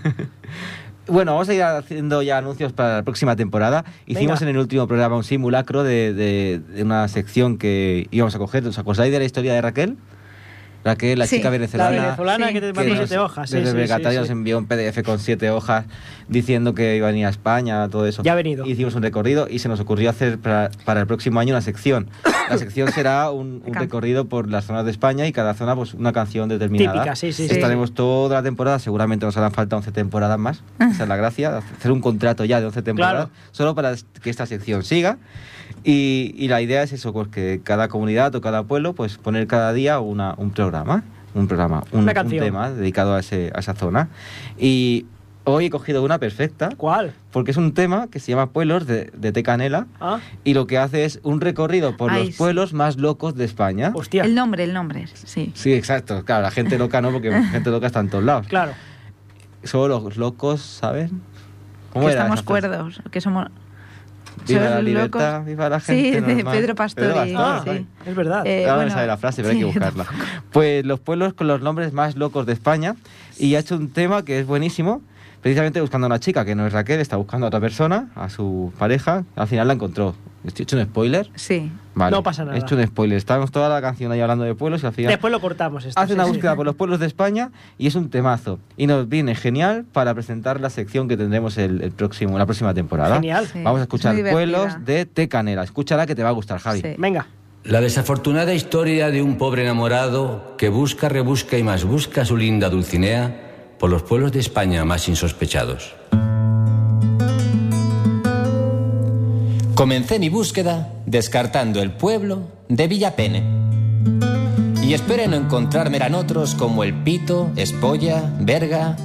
Bueno, 1.09 1.35
vamos 1.35 1.49
a 1.49 1.55
ir 1.55 1.63
haciendo 1.63 2.21
ya 2.23 2.39
anuncios 2.39 2.73
para 2.73 2.97
la 2.97 3.03
próxima 3.05 3.37
temporada. 3.37 3.85
Hicimos 4.07 4.41
Venga. 4.41 4.51
en 4.51 4.57
el 4.57 4.61
último 4.61 4.89
programa 4.89 5.15
un 5.17 5.23
simulacro 5.23 5.85
de, 5.85 6.13
de- 6.13 6.59
de 6.75 6.83
una 6.83 7.07
sección 7.07 7.59
que 7.59 8.09
íbamos 8.11 8.35
a 8.35 8.39
coger. 8.39 8.67
¿Os 8.67 8.77
acordáis 8.81 9.13
de 9.13 9.21
la 9.21 9.25
historia 9.25 9.55
de 9.55 9.61
Raquel? 9.63 9.97
Raquel, 10.87 11.19
la 11.19 11.27
Sí. 11.27 11.37
chica 11.37 11.49
La 11.49 11.51
venezolana. 11.51 11.91
venezolana 12.03 12.47
Sí. 12.49 12.53
que 12.55 12.61
te 12.61 12.73
mandó 12.73 12.89
nos- 12.95 12.99
siete 12.99 13.19
hojas. 13.19 13.51
Sí, 13.51 13.57
desde 13.57 13.87
sí, 13.87 14.17
nos 14.17 14.31
envió 14.31 14.57
un 14.59 14.67
PDF 14.67 15.03
con 15.03 15.19
siete 15.19 15.51
hojas 15.51 15.85
diciendo 16.29 16.75
que 16.75 16.97
iba 16.97 17.09
a 17.09 17.11
venir 17.11 17.27
a 17.27 17.29
España, 17.31 17.89
todo 17.89 18.07
eso. 18.07 18.23
Ya 18.23 18.33
ha 18.33 18.37
venido. 18.37 18.65
Hicimos 18.67 18.95
un 18.95 19.03
recorrido 19.03 19.49
y 19.51 19.59
se 19.59 19.69
nos 19.69 19.81
ocurrió 19.81 20.09
hacer 20.11 20.39
para, 20.39 20.71
para 20.85 21.01
el 21.01 21.07
próximo 21.07 21.41
año 21.41 21.53
una 21.55 21.61
sección. 21.61 22.09
La 22.49 22.57
sección 22.59 22.91
será 22.93 23.31
un, 23.31 23.63
un 23.67 23.75
recorrido 23.75 24.27
por 24.29 24.49
las 24.51 24.65
zonas 24.65 24.85
de 24.85 24.91
España 24.93 25.27
y 25.27 25.33
cada 25.33 25.55
zona 25.55 25.75
pues 25.75 25.93
una 25.95 26.13
canción 26.13 26.49
determinada. 26.49 26.93
Típica, 26.95 27.17
sí, 27.17 27.33
sí, 27.33 27.49
sí. 27.49 27.55
Estaremos 27.55 27.93
toda 27.93 28.37
la 28.37 28.43
temporada, 28.43 28.79
seguramente 28.79 29.27
nos 29.27 29.37
harán 29.37 29.53
falta 29.53 29.77
11 29.77 29.91
temporadas 29.93 30.39
más. 30.39 30.63
Esa 30.79 31.03
es 31.03 31.09
la 31.09 31.17
gracia, 31.17 31.59
hacer 31.59 31.91
un 31.91 32.01
contrato 32.01 32.45
ya 32.45 32.61
de 32.61 32.67
11 32.67 32.83
temporadas, 32.83 33.27
Claro. 33.27 33.31
solo 33.51 33.75
para 33.75 33.95
que 34.23 34.31
esta 34.31 34.47
sección 34.47 34.85
siga. 34.85 35.19
Y, 35.85 36.35
y 36.37 36.49
la 36.49 36.61
idea 36.63 36.83
es 36.83 36.93
eso, 36.93 37.13
pues 37.13 37.29
que 37.29 37.61
cada 37.63 37.89
comunidad 37.89 38.35
o 38.35 38.41
cada 38.41 38.65
pueblo, 38.65 38.95
pues 38.95 39.19
poner 39.19 39.47
cada 39.47 39.73
día 39.73 40.01
una, 40.01 40.35
un 40.37 40.51
programa, 40.51 40.76
un 41.35 41.47
programa, 41.49 41.83
un, 41.93 42.01
Una 42.01 42.13
un 42.13 42.15
canción. 42.15 42.45
tema 42.45 42.71
dedicado 42.71 43.15
a, 43.15 43.21
ese, 43.21 43.51
a 43.55 43.61
esa 43.61 43.75
zona. 43.75 44.09
Y 44.59 45.07
hoy 45.45 45.67
he 45.67 45.71
cogido 45.71 46.03
una 46.03 46.19
perfecta, 46.19 46.71
¿Cuál? 46.77 47.13
porque 47.31 47.51
es 47.53 47.57
un 47.57 47.73
tema 47.75 48.09
que 48.11 48.19
se 48.21 48.33
llama 48.33 48.47
Pueblos 48.51 48.87
de, 48.87 49.13
de 49.17 49.33
Té 49.33 49.43
Canela. 49.43 49.87
Ah, 50.01 50.19
Y 50.45 50.55
lo 50.55 50.67
que 50.67 50.79
hace 50.79 51.05
es 51.05 51.21
un 51.23 51.41
recorrido 51.41 51.97
por 51.97 52.11
Ay, 52.11 52.19
los 52.27 52.29
sí. 52.35 52.39
pueblos 52.39 52.73
más 52.73 52.97
locos 52.97 53.35
de 53.37 53.45
España. 53.45 53.93
hostia. 53.95 54.25
El 54.25 54.35
nombre, 54.35 54.65
el 54.65 54.73
nombre, 54.73 55.07
sí. 55.13 55.53
Sí, 55.55 55.73
exacto. 55.75 56.25
Claro, 56.25 56.43
la 56.43 56.51
gente 56.51 56.79
loca 56.79 57.01
no, 57.03 57.13
porque 57.13 57.31
la 57.31 57.45
gente 57.51 57.71
loca 57.71 57.87
está 57.87 58.01
en 58.01 58.09
todos 58.09 58.25
lados. 58.25 58.47
Claro. 58.49 58.73
Solo 59.63 60.01
los 60.01 60.17
locos, 60.17 60.61
¿saben? 60.61 61.21
Que 61.93 62.01
era 62.01 62.11
estamos 62.11 62.43
cuerdos, 62.43 63.01
que 63.11 63.21
somos... 63.21 63.49
Viva 64.55 64.61
la 64.65 64.69
locos. 64.71 64.85
libertad, 64.85 65.45
viva 65.45 65.69
la 65.69 65.81
gente 65.81 66.03
Sí, 66.03 66.11
de 66.21 66.35
normal. 66.37 66.57
Pedro 66.57 66.75
Pastori. 66.75 67.07
Pedro 67.09 67.21
Ah, 67.39 67.55
Pastori. 67.57 67.79
sí. 67.79 67.87
es 68.07 68.15
verdad. 68.17 68.47
Eh, 68.47 68.61
Ahora 68.65 68.73
me 68.73 68.77
bueno, 68.85 68.91
sale 68.95 69.07
la 69.07 69.17
frase, 69.17 69.43
pero 69.43 69.53
hay 69.53 69.59
que 69.59 69.65
buscarla. 69.67 70.07
Pues 70.53 70.85
los 70.85 71.01
pueblos 71.01 71.35
con 71.35 71.47
los 71.49 71.61
nombres 71.61 71.93
más 71.93 72.17
locos 72.17 72.47
de 72.47 72.53
España 72.53 72.97
y 73.39 73.55
ha 73.55 73.59
hecho 73.61 73.77
un 73.77 73.91
tema 73.91 74.25
que 74.25 74.39
es 74.41 74.47
buenísimo, 74.47 75.03
precisamente 75.43 75.81
buscando 75.81 76.07
a 76.07 76.09
una 76.09 76.21
chica 76.21 76.45
que 76.45 76.55
no 76.55 76.67
es 76.67 76.73
Raquel, 76.73 77.01
está 77.01 77.17
buscando 77.17 77.47
a 77.47 77.49
otra 77.49 77.61
persona, 77.61 78.09
a 78.15 78.29
su 78.31 78.73
pareja, 78.79 79.25
al 79.37 79.47
final 79.49 79.67
la 79.69 79.75
encontró. 79.75 80.15
¿He 80.47 80.63
hecho 80.63 80.77
un 80.77 80.85
spoiler? 80.85 81.29
Sí. 81.35 81.71
Vale. 81.95 82.11
No 82.15 82.23
pasa 82.23 82.45
nada. 82.45 82.57
He 82.57 82.61
hecho 82.61 82.77
un 82.77 82.87
spoiler. 82.87 83.17
Estábamos 83.19 83.51
toda 83.51 83.69
la 83.69 83.81
canción 83.81 84.13
ahí 84.13 84.21
hablando 84.21 84.45
de 84.45 84.55
pueblos 84.55 84.83
y 84.83 84.87
al 84.87 84.93
final 84.93 85.11
Después 85.11 85.33
lo 85.33 85.41
cortamos 85.41 85.85
esto. 85.85 85.99
hace 86.01 86.09
sí, 86.09 86.15
una 86.15 86.25
sí. 86.25 86.31
búsqueda 86.31 86.55
por 86.55 86.67
los 86.67 86.75
pueblos 86.77 87.01
de 87.01 87.07
España 87.07 87.51
y 87.79 87.87
es 87.87 87.95
un 87.95 88.11
temazo. 88.11 88.59
Y 88.77 88.87
nos 88.87 89.09
viene 89.09 89.35
genial 89.35 89.85
para 89.93 90.15
presentar 90.15 90.61
la 90.61 90.71
sección 90.71 91.09
que 91.09 91.17
tendremos 91.17 91.59
el, 91.59 91.83
el 91.83 91.91
próximo, 91.93 92.39
la 92.39 92.47
próxima 92.47 92.75
temporada. 92.75 93.17
Genial. 93.17 93.47
Sí. 93.47 93.63
Vamos 93.63 93.79
a 93.79 93.83
Es 93.83 93.87
escuchar 93.87 94.17
pueblos 94.31 94.85
de 94.85 95.07
Tecanera. 95.07 95.63
Escúchala 95.65 96.07
que 96.07 96.15
te 96.15 96.23
va 96.23 96.29
a 96.29 96.33
gustar, 96.33 96.59
Javi. 96.61 96.81
Sí. 96.81 96.95
Venga. 96.99 97.27
La 97.65 97.81
desafortunada 97.81 98.55
historia 98.55 99.11
de 99.11 99.23
un 99.23 99.39
pobre 99.39 99.63
enamorado 99.63 100.55
que 100.57 100.69
busca, 100.69 101.09
rebusca 101.09 101.59
y 101.59 101.65
más 101.65 101.85
busca 101.85 102.23
a 102.23 102.25
su 102.25 102.37
linda 102.37 102.69
Dulcinea 102.71 103.43
por 103.81 103.91
los 103.91 104.03
pueblos 104.05 104.31
de 104.33 104.39
España 104.41 104.85
más 104.85 105.09
insospechados. 105.09 105.95
Comencé 109.77 110.19
mi 110.19 110.31
búsqueda 110.31 110.91
descartando 111.05 111.83
el 111.83 111.93
pueblo 111.93 112.45
de 112.67 112.89
Villapene. 112.89 113.43
Y 114.83 114.95
esperé 114.95 115.29
no 115.29 115.37
encontrarme 115.37 115.99
eran 115.99 116.15
otros 116.15 116.55
como 116.55 116.83
el 116.83 116.95
Pito, 117.03 117.51
Espolla, 117.57 118.33
Verga. 118.41 118.97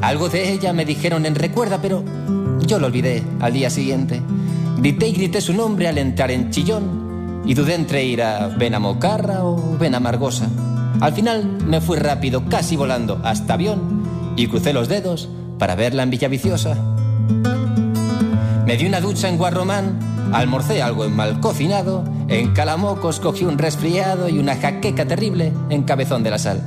Algo 0.00 0.28
de 0.28 0.52
ella 0.52 0.72
me 0.72 0.84
dijeron 0.84 1.26
en 1.26 1.34
recuerda, 1.34 1.82
pero 1.82 2.04
yo 2.64 2.78
lo 2.78 2.86
olvidé 2.86 3.24
al 3.40 3.52
día 3.52 3.68
siguiente. 3.68 4.22
Grité 4.78 5.08
y 5.08 5.12
grité 5.12 5.40
su 5.40 5.54
nombre 5.54 5.88
al 5.88 5.98
entrar 5.98 6.30
en 6.30 6.52
Chillón 6.52 7.42
y 7.44 7.54
dudé 7.54 7.74
entre 7.74 8.04
ir 8.04 8.22
a 8.22 8.46
Benamocarra 8.46 9.44
o 9.44 9.76
Benamargosa. 9.76 10.48
Al 11.00 11.14
final 11.14 11.58
me 11.66 11.80
fui 11.80 11.98
rápido, 11.98 12.44
casi 12.48 12.76
volando, 12.76 13.20
hasta 13.24 13.54
avión 13.54 14.34
y 14.36 14.46
crucé 14.46 14.72
los 14.72 14.88
dedos 14.88 15.28
para 15.58 15.74
verla 15.74 16.04
en 16.04 16.10
Villaviciosa. 16.10 16.76
Me 18.64 18.76
di 18.76 18.86
una 18.86 19.00
ducha 19.00 19.28
en 19.28 19.36
Guarromán, 19.36 20.11
almorcé 20.32 20.82
algo 20.82 21.04
en 21.04 21.14
mal 21.14 21.40
cocinado, 21.40 22.04
en 22.28 22.52
Calamocos 22.52 23.20
cogí 23.20 23.44
un 23.44 23.58
resfriado 23.58 24.28
y 24.28 24.38
una 24.38 24.56
jaqueca 24.56 25.06
terrible 25.06 25.52
en 25.70 25.82
Cabezón 25.82 26.22
de 26.22 26.30
la 26.30 26.38
Sal. 26.38 26.62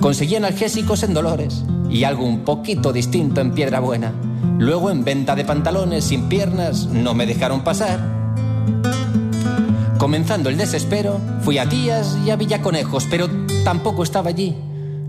Conseguí 0.00 0.36
analgésicos 0.36 1.02
en 1.02 1.14
Dolores 1.14 1.64
y 1.90 2.04
algo 2.04 2.24
un 2.24 2.40
poquito 2.40 2.92
distinto 2.92 3.40
en 3.40 3.52
Piedra 3.52 3.80
Buena. 3.80 4.12
Luego 4.58 4.90
en 4.90 5.04
venta 5.04 5.34
de 5.34 5.44
pantalones 5.44 6.04
sin 6.04 6.28
piernas 6.28 6.86
no 6.86 7.14
me 7.14 7.26
dejaron 7.26 7.62
pasar. 7.62 8.00
Comenzando 9.98 10.48
el 10.48 10.56
desespero, 10.56 11.20
fui 11.42 11.58
a 11.58 11.68
Tías 11.68 12.16
y 12.24 12.30
a 12.30 12.36
Villaconejos, 12.36 13.06
pero 13.10 13.28
tampoco 13.64 14.02
estaba 14.02 14.30
allí. 14.30 14.56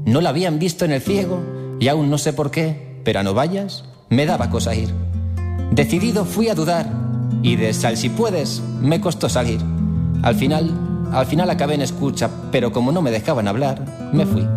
No 0.05 0.20
la 0.20 0.29
habían 0.29 0.60
visto 0.60 0.84
en 0.84 0.91
el 0.91 1.01
ciego 1.01 1.41
y 1.79 1.88
aún 1.88 2.10
no 2.10 2.17
sé 2.17 2.34
por 2.34 2.51
qué, 2.51 3.00
pero 3.05 3.20
a 3.20 3.24
no 3.24 3.34
vayas 3.34 3.86
me 4.10 4.25
daba 4.25 4.50
cosa 4.50 4.75
ir. 4.75 4.93
Decidido 5.72 6.25
fui 6.25 6.50
a 6.50 6.55
dudar 6.55 7.00
y 7.43 7.55
de 7.55 7.73
sal 7.73 7.97
si 7.97 8.09
puedes 8.09 8.61
me 8.81 9.01
costó 9.01 9.29
salir. 9.29 9.59
Al 10.21 10.35
final, 10.35 10.71
al 11.11 11.25
final 11.25 11.50
acabé 11.50 11.75
en 11.75 11.81
escucha, 11.81 12.29
pero 12.51 12.71
como 12.71 12.91
no 12.91 13.01
me 13.01 13.11
dejaban 13.11 13.47
hablar, 13.47 13.83
me 14.13 14.25
fui. 14.25 14.47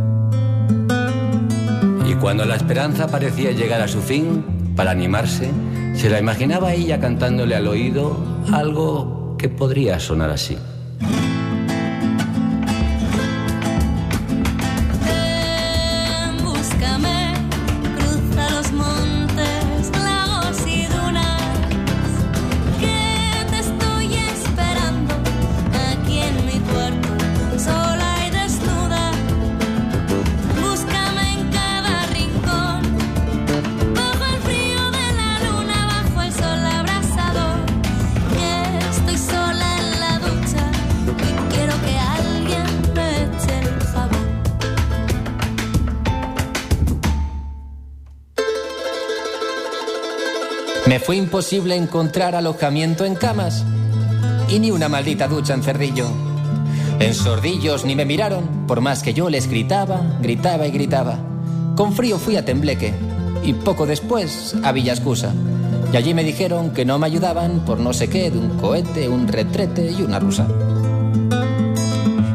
Y 2.09 2.15
cuando 2.15 2.45
la 2.45 2.57
esperanza 2.57 3.09
parecía 3.09 3.53
llegar 3.53 3.81
a 3.81 3.89
su 3.89 4.01
fin, 4.01 4.45
para 4.77 4.91
animarse, 4.91 5.51
se 5.95 6.11
la 6.11 6.19
imaginaba 6.19 6.73
ella 6.73 6.99
cantándole 7.01 7.55
al 7.55 7.67
oído 7.69 8.17
algo 8.53 9.37
que 9.39 9.49
podría 9.49 10.01
sonar 10.01 10.31
así. 10.31 10.57
Imposible 51.35 51.75
encontrar 51.75 52.37
alojamiento 52.37 53.05
en 53.05 53.17
camas 53.17 53.65
y 54.49 54.61
ni 54.61 54.71
una 54.71 54.89
maldita 54.89 55.27
ducha 55.27 55.53
en 55.53 55.65
Cerdillo. 55.65 56.07
En 57.01 57.13
Sordillos 57.13 57.85
ni 57.85 57.97
me 57.97 58.05
miraron, 58.05 58.69
por 58.69 58.81
más 58.81 59.03
que 59.03 59.15
yo 59.15 59.29
les 59.29 59.49
gritaba, 59.49 60.01
gritaba 60.23 60.69
y 60.69 60.71
gritaba. 60.71 61.19
Con 61.75 61.93
frío 61.93 62.21
fui 62.21 62.37
a 62.37 62.45
Tembleque 62.45 62.95
y 63.43 63.53
poco 63.53 63.85
después 63.85 64.55
a 64.63 64.71
Villascusa. 64.71 65.35
Y 65.93 65.97
allí 65.97 66.15
me 66.15 66.23
dijeron 66.23 66.71
que 66.71 66.85
no 66.85 67.01
me 67.01 67.07
ayudaban 67.09 67.65
por 67.65 67.81
no 67.81 67.93
sé 67.93 68.09
qué 68.09 68.31
de 68.31 68.39
un 68.39 68.51
cohete, 68.61 69.09
un 69.09 69.27
retrete 69.27 69.91
y 69.91 70.03
una 70.03 70.21
rusa. 70.21 70.47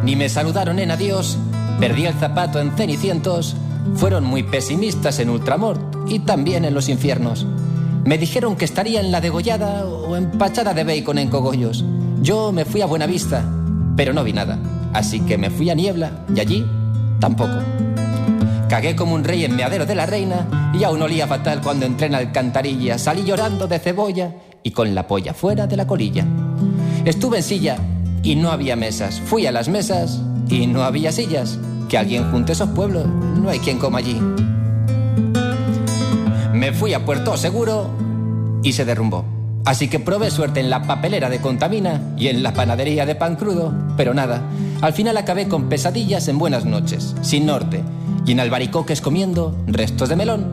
Ni 0.03 0.17
me 0.17 0.27
saludaron 0.27 0.77
en 0.77 0.91
adiós, 0.91 1.37
perdí 1.79 2.05
el 2.05 2.15
zapato 2.15 2.59
en 2.59 2.75
cenicientos, 2.75 3.55
fueron 3.95 4.25
muy 4.25 4.43
pesimistas 4.43 5.19
en 5.19 5.29
Ultramort 5.29 5.81
y 6.09 6.19
también 6.19 6.65
en 6.65 6.73
los 6.73 6.89
infiernos. 6.89 7.47
Me 8.09 8.17
dijeron 8.17 8.55
que 8.55 8.65
estaría 8.65 9.01
en 9.01 9.11
la 9.11 9.21
degollada 9.21 9.85
o 9.85 10.15
empachada 10.15 10.73
de 10.73 10.83
bacon 10.83 11.19
en 11.19 11.29
cogollos. 11.29 11.85
Yo 12.23 12.51
me 12.51 12.65
fui 12.65 12.81
a 12.81 12.87
Buenavista, 12.87 13.45
pero 13.95 14.13
no 14.13 14.23
vi 14.23 14.33
nada. 14.33 14.57
Así 14.93 15.19
que 15.19 15.37
me 15.37 15.51
fui 15.51 15.69
a 15.69 15.75
Niebla 15.75 16.25
y 16.33 16.39
allí 16.39 16.65
tampoco. 17.19 17.59
Cagué 18.67 18.95
como 18.95 19.13
un 19.13 19.23
rey 19.23 19.45
en 19.45 19.55
meadero 19.55 19.85
de 19.85 19.93
la 19.93 20.07
reina 20.07 20.71
y 20.73 20.83
aún 20.85 21.03
olía 21.03 21.27
fatal 21.27 21.61
cuando 21.61 21.85
entré 21.85 22.07
en 22.07 22.15
alcantarilla. 22.15 22.97
Salí 22.97 23.23
llorando 23.23 23.67
de 23.67 23.77
cebolla 23.77 24.33
y 24.63 24.71
con 24.71 24.95
la 24.95 25.05
polla 25.05 25.35
fuera 25.35 25.67
de 25.67 25.77
la 25.77 25.85
colilla. 25.85 26.25
Estuve 27.05 27.37
en 27.37 27.43
silla 27.43 27.77
y 28.23 28.35
no 28.35 28.49
había 28.49 28.75
mesas. 28.75 29.21
Fui 29.23 29.45
a 29.45 29.51
las 29.51 29.69
mesas 29.69 30.19
y 30.49 30.65
no 30.65 30.81
había 30.81 31.11
sillas. 31.11 31.59
Que 31.87 31.99
alguien 31.99 32.31
junte 32.31 32.53
esos 32.53 32.69
pueblos, 32.69 33.05
no 33.05 33.51
hay 33.51 33.59
quien 33.59 33.77
coma 33.77 33.99
allí. 33.99 34.19
Fui 36.73 36.93
a 36.93 37.05
Puerto 37.05 37.35
Seguro 37.37 37.89
y 38.63 38.73
se 38.73 38.85
derrumbó. 38.85 39.25
Así 39.65 39.87
que 39.87 39.99
probé 39.99 40.31
suerte 40.31 40.59
en 40.59 40.69
la 40.69 40.83
papelera 40.83 41.29
de 41.29 41.41
Contamina 41.41 42.13
y 42.17 42.27
en 42.27 42.43
la 42.43 42.53
panadería 42.53 43.05
de 43.05 43.15
pan 43.15 43.35
crudo, 43.35 43.73
pero 43.97 44.13
nada. 44.13 44.41
Al 44.81 44.93
final 44.93 45.17
acabé 45.17 45.47
con 45.47 45.69
pesadillas 45.69 46.27
en 46.27 46.37
buenas 46.37 46.65
noches, 46.65 47.15
sin 47.21 47.45
norte, 47.45 47.83
y 48.25 48.31
en 48.31 48.39
albaricoques 48.39 49.01
comiendo 49.01 49.55
restos 49.67 50.09
de 50.09 50.15
melón. 50.15 50.45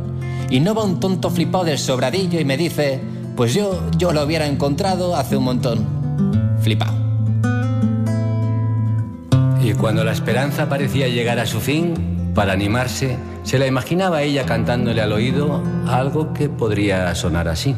Y 0.50 0.60
no 0.60 0.74
va 0.74 0.84
un 0.84 1.00
tonto 1.00 1.30
flipado 1.30 1.64
del 1.64 1.78
sobradillo 1.78 2.40
y 2.40 2.44
me 2.44 2.56
dice, 2.56 3.00
pues 3.36 3.54
yo, 3.54 3.80
yo 3.96 4.12
lo 4.12 4.22
hubiera 4.22 4.46
encontrado 4.46 5.16
hace 5.16 5.36
un 5.36 5.44
montón. 5.44 5.86
Flipado. 6.60 6.96
Y 9.62 9.72
cuando 9.74 10.04
la 10.04 10.12
esperanza 10.12 10.68
parecía 10.68 11.08
llegar 11.08 11.38
a 11.38 11.46
su 11.46 11.60
fin, 11.60 12.15
para 12.36 12.52
animarse, 12.52 13.16
se 13.44 13.58
la 13.58 13.66
imaginaba 13.66 14.20
ella 14.20 14.44
cantándole 14.44 15.00
al 15.00 15.10
oído 15.10 15.62
algo 15.88 16.34
que 16.34 16.50
podría 16.50 17.14
sonar 17.14 17.48
así. 17.48 17.74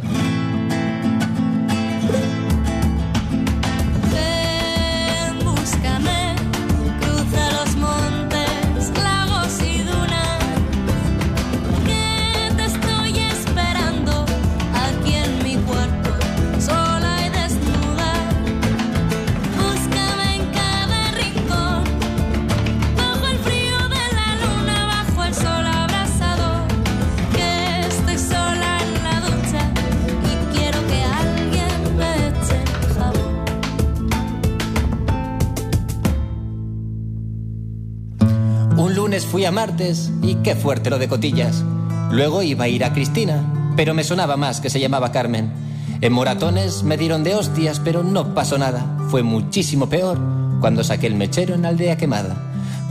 Qué 40.48 40.56
fuerte 40.56 40.88
lo 40.88 40.98
de 40.98 41.08
cotillas. 41.08 41.62
Luego 42.10 42.42
iba 42.42 42.64
a 42.64 42.68
ir 42.68 42.82
a 42.82 42.94
Cristina, 42.94 43.72
pero 43.76 43.92
me 43.92 44.02
sonaba 44.02 44.38
más 44.38 44.62
que 44.62 44.70
se 44.70 44.80
llamaba 44.80 45.12
Carmen. 45.12 45.52
En 46.00 46.10
moratones 46.10 46.84
me 46.84 46.96
dieron 46.96 47.22
de 47.22 47.34
hostias, 47.34 47.82
pero 47.84 48.02
no 48.02 48.32
pasó 48.34 48.56
nada. 48.56 48.96
Fue 49.10 49.22
muchísimo 49.22 49.90
peor 49.90 50.18
cuando 50.62 50.82
saqué 50.82 51.06
el 51.06 51.16
mechero 51.16 51.54
en 51.54 51.66
aldea 51.66 51.98
quemada. 51.98 52.34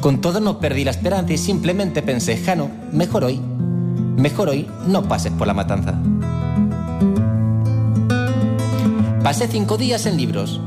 Con 0.02 0.22
todo 0.22 0.40
no 0.40 0.60
perdí 0.60 0.84
la 0.84 0.92
esperanza 0.92 1.34
y 1.34 1.40
simplemente 1.40 2.04
pensé, 2.04 2.38
Jano, 2.38 2.70
mejor 2.92 3.24
hoy, 3.24 3.42
mejor 4.18 4.50
hoy 4.50 4.68
no 4.86 5.08
pases 5.08 5.32
por 5.32 5.48
la 5.48 5.56
matanza. 5.56 6.00
Pasé 9.24 9.48
cinco 9.48 9.78
días 9.78 10.06
en 10.06 10.16
libros, 10.16 10.62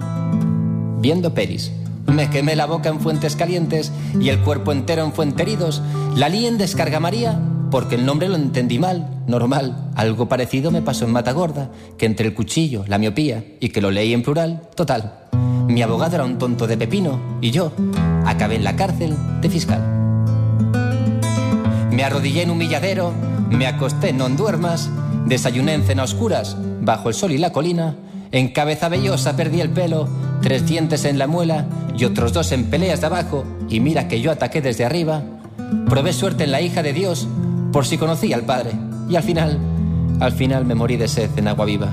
viendo 0.98 1.34
peris. 1.34 1.70
Me 2.14 2.28
quemé 2.28 2.56
la 2.56 2.66
boca 2.66 2.88
en 2.88 3.00
fuentes 3.00 3.36
calientes 3.36 3.92
y 4.20 4.28
el 4.30 4.40
cuerpo 4.40 4.72
entero 4.72 5.04
en 5.04 5.12
fuenteridos. 5.12 5.80
La 6.16 6.28
lié 6.28 6.48
en 6.48 6.58
Descarga 6.58 6.98
María 7.00 7.40
porque 7.70 7.94
el 7.94 8.04
nombre 8.04 8.28
lo 8.28 8.34
entendí 8.34 8.78
mal, 8.78 9.08
normal. 9.26 9.90
Algo 9.94 10.28
parecido 10.28 10.70
me 10.70 10.82
pasó 10.82 11.04
en 11.04 11.12
Matagorda, 11.12 11.70
que 11.96 12.06
entre 12.06 12.26
el 12.26 12.34
cuchillo, 12.34 12.84
la 12.88 12.98
miopía 12.98 13.44
y 13.60 13.68
que 13.68 13.80
lo 13.80 13.90
leí 13.90 14.12
en 14.12 14.22
plural, 14.22 14.62
total. 14.74 15.28
Mi 15.68 15.82
abogado 15.82 16.16
era 16.16 16.24
un 16.24 16.36
tonto 16.36 16.66
de 16.66 16.76
pepino 16.76 17.20
y 17.40 17.52
yo 17.52 17.72
acabé 18.26 18.56
en 18.56 18.64
la 18.64 18.74
cárcel 18.74 19.16
de 19.40 19.48
fiscal. 19.48 19.80
Me 21.92 22.02
arrodillé 22.02 22.42
en 22.42 22.50
un 22.50 22.58
milladero, 22.58 23.12
me 23.50 23.66
acosté 23.66 24.10
en 24.10 24.18
non 24.18 24.34
duermas, 24.34 24.90
desayuné 25.26 25.74
en 25.74 25.86
cena 25.86 26.02
oscuras, 26.02 26.56
bajo 26.82 27.08
el 27.08 27.14
sol 27.14 27.30
y 27.30 27.38
la 27.38 27.52
colina, 27.52 27.94
en 28.32 28.48
cabeza 28.50 28.88
vellosa 28.88 29.36
perdí 29.36 29.60
el 29.60 29.70
pelo, 29.70 30.08
tres 30.42 30.66
dientes 30.66 31.04
en 31.04 31.18
la 31.18 31.26
muela 31.26 31.66
y 31.96 32.04
otros 32.04 32.32
dos 32.32 32.52
en 32.52 32.64
peleas 32.64 33.00
de 33.00 33.06
abajo, 33.06 33.44
y 33.68 33.80
mira 33.80 34.08
que 34.08 34.20
yo 34.20 34.30
ataqué 34.30 34.60
desde 34.60 34.84
arriba. 34.84 35.22
Probé 35.88 36.12
suerte 36.12 36.44
en 36.44 36.52
la 36.52 36.60
hija 36.60 36.82
de 36.82 36.92
Dios, 36.92 37.28
por 37.72 37.86
si 37.86 37.98
conocía 37.98 38.36
al 38.36 38.42
Padre, 38.42 38.72
y 39.08 39.16
al 39.16 39.22
final, 39.22 39.58
al 40.20 40.32
final 40.32 40.64
me 40.64 40.74
morí 40.74 40.96
de 40.96 41.08
sed 41.08 41.30
en 41.36 41.48
agua 41.48 41.66
viva. 41.66 41.92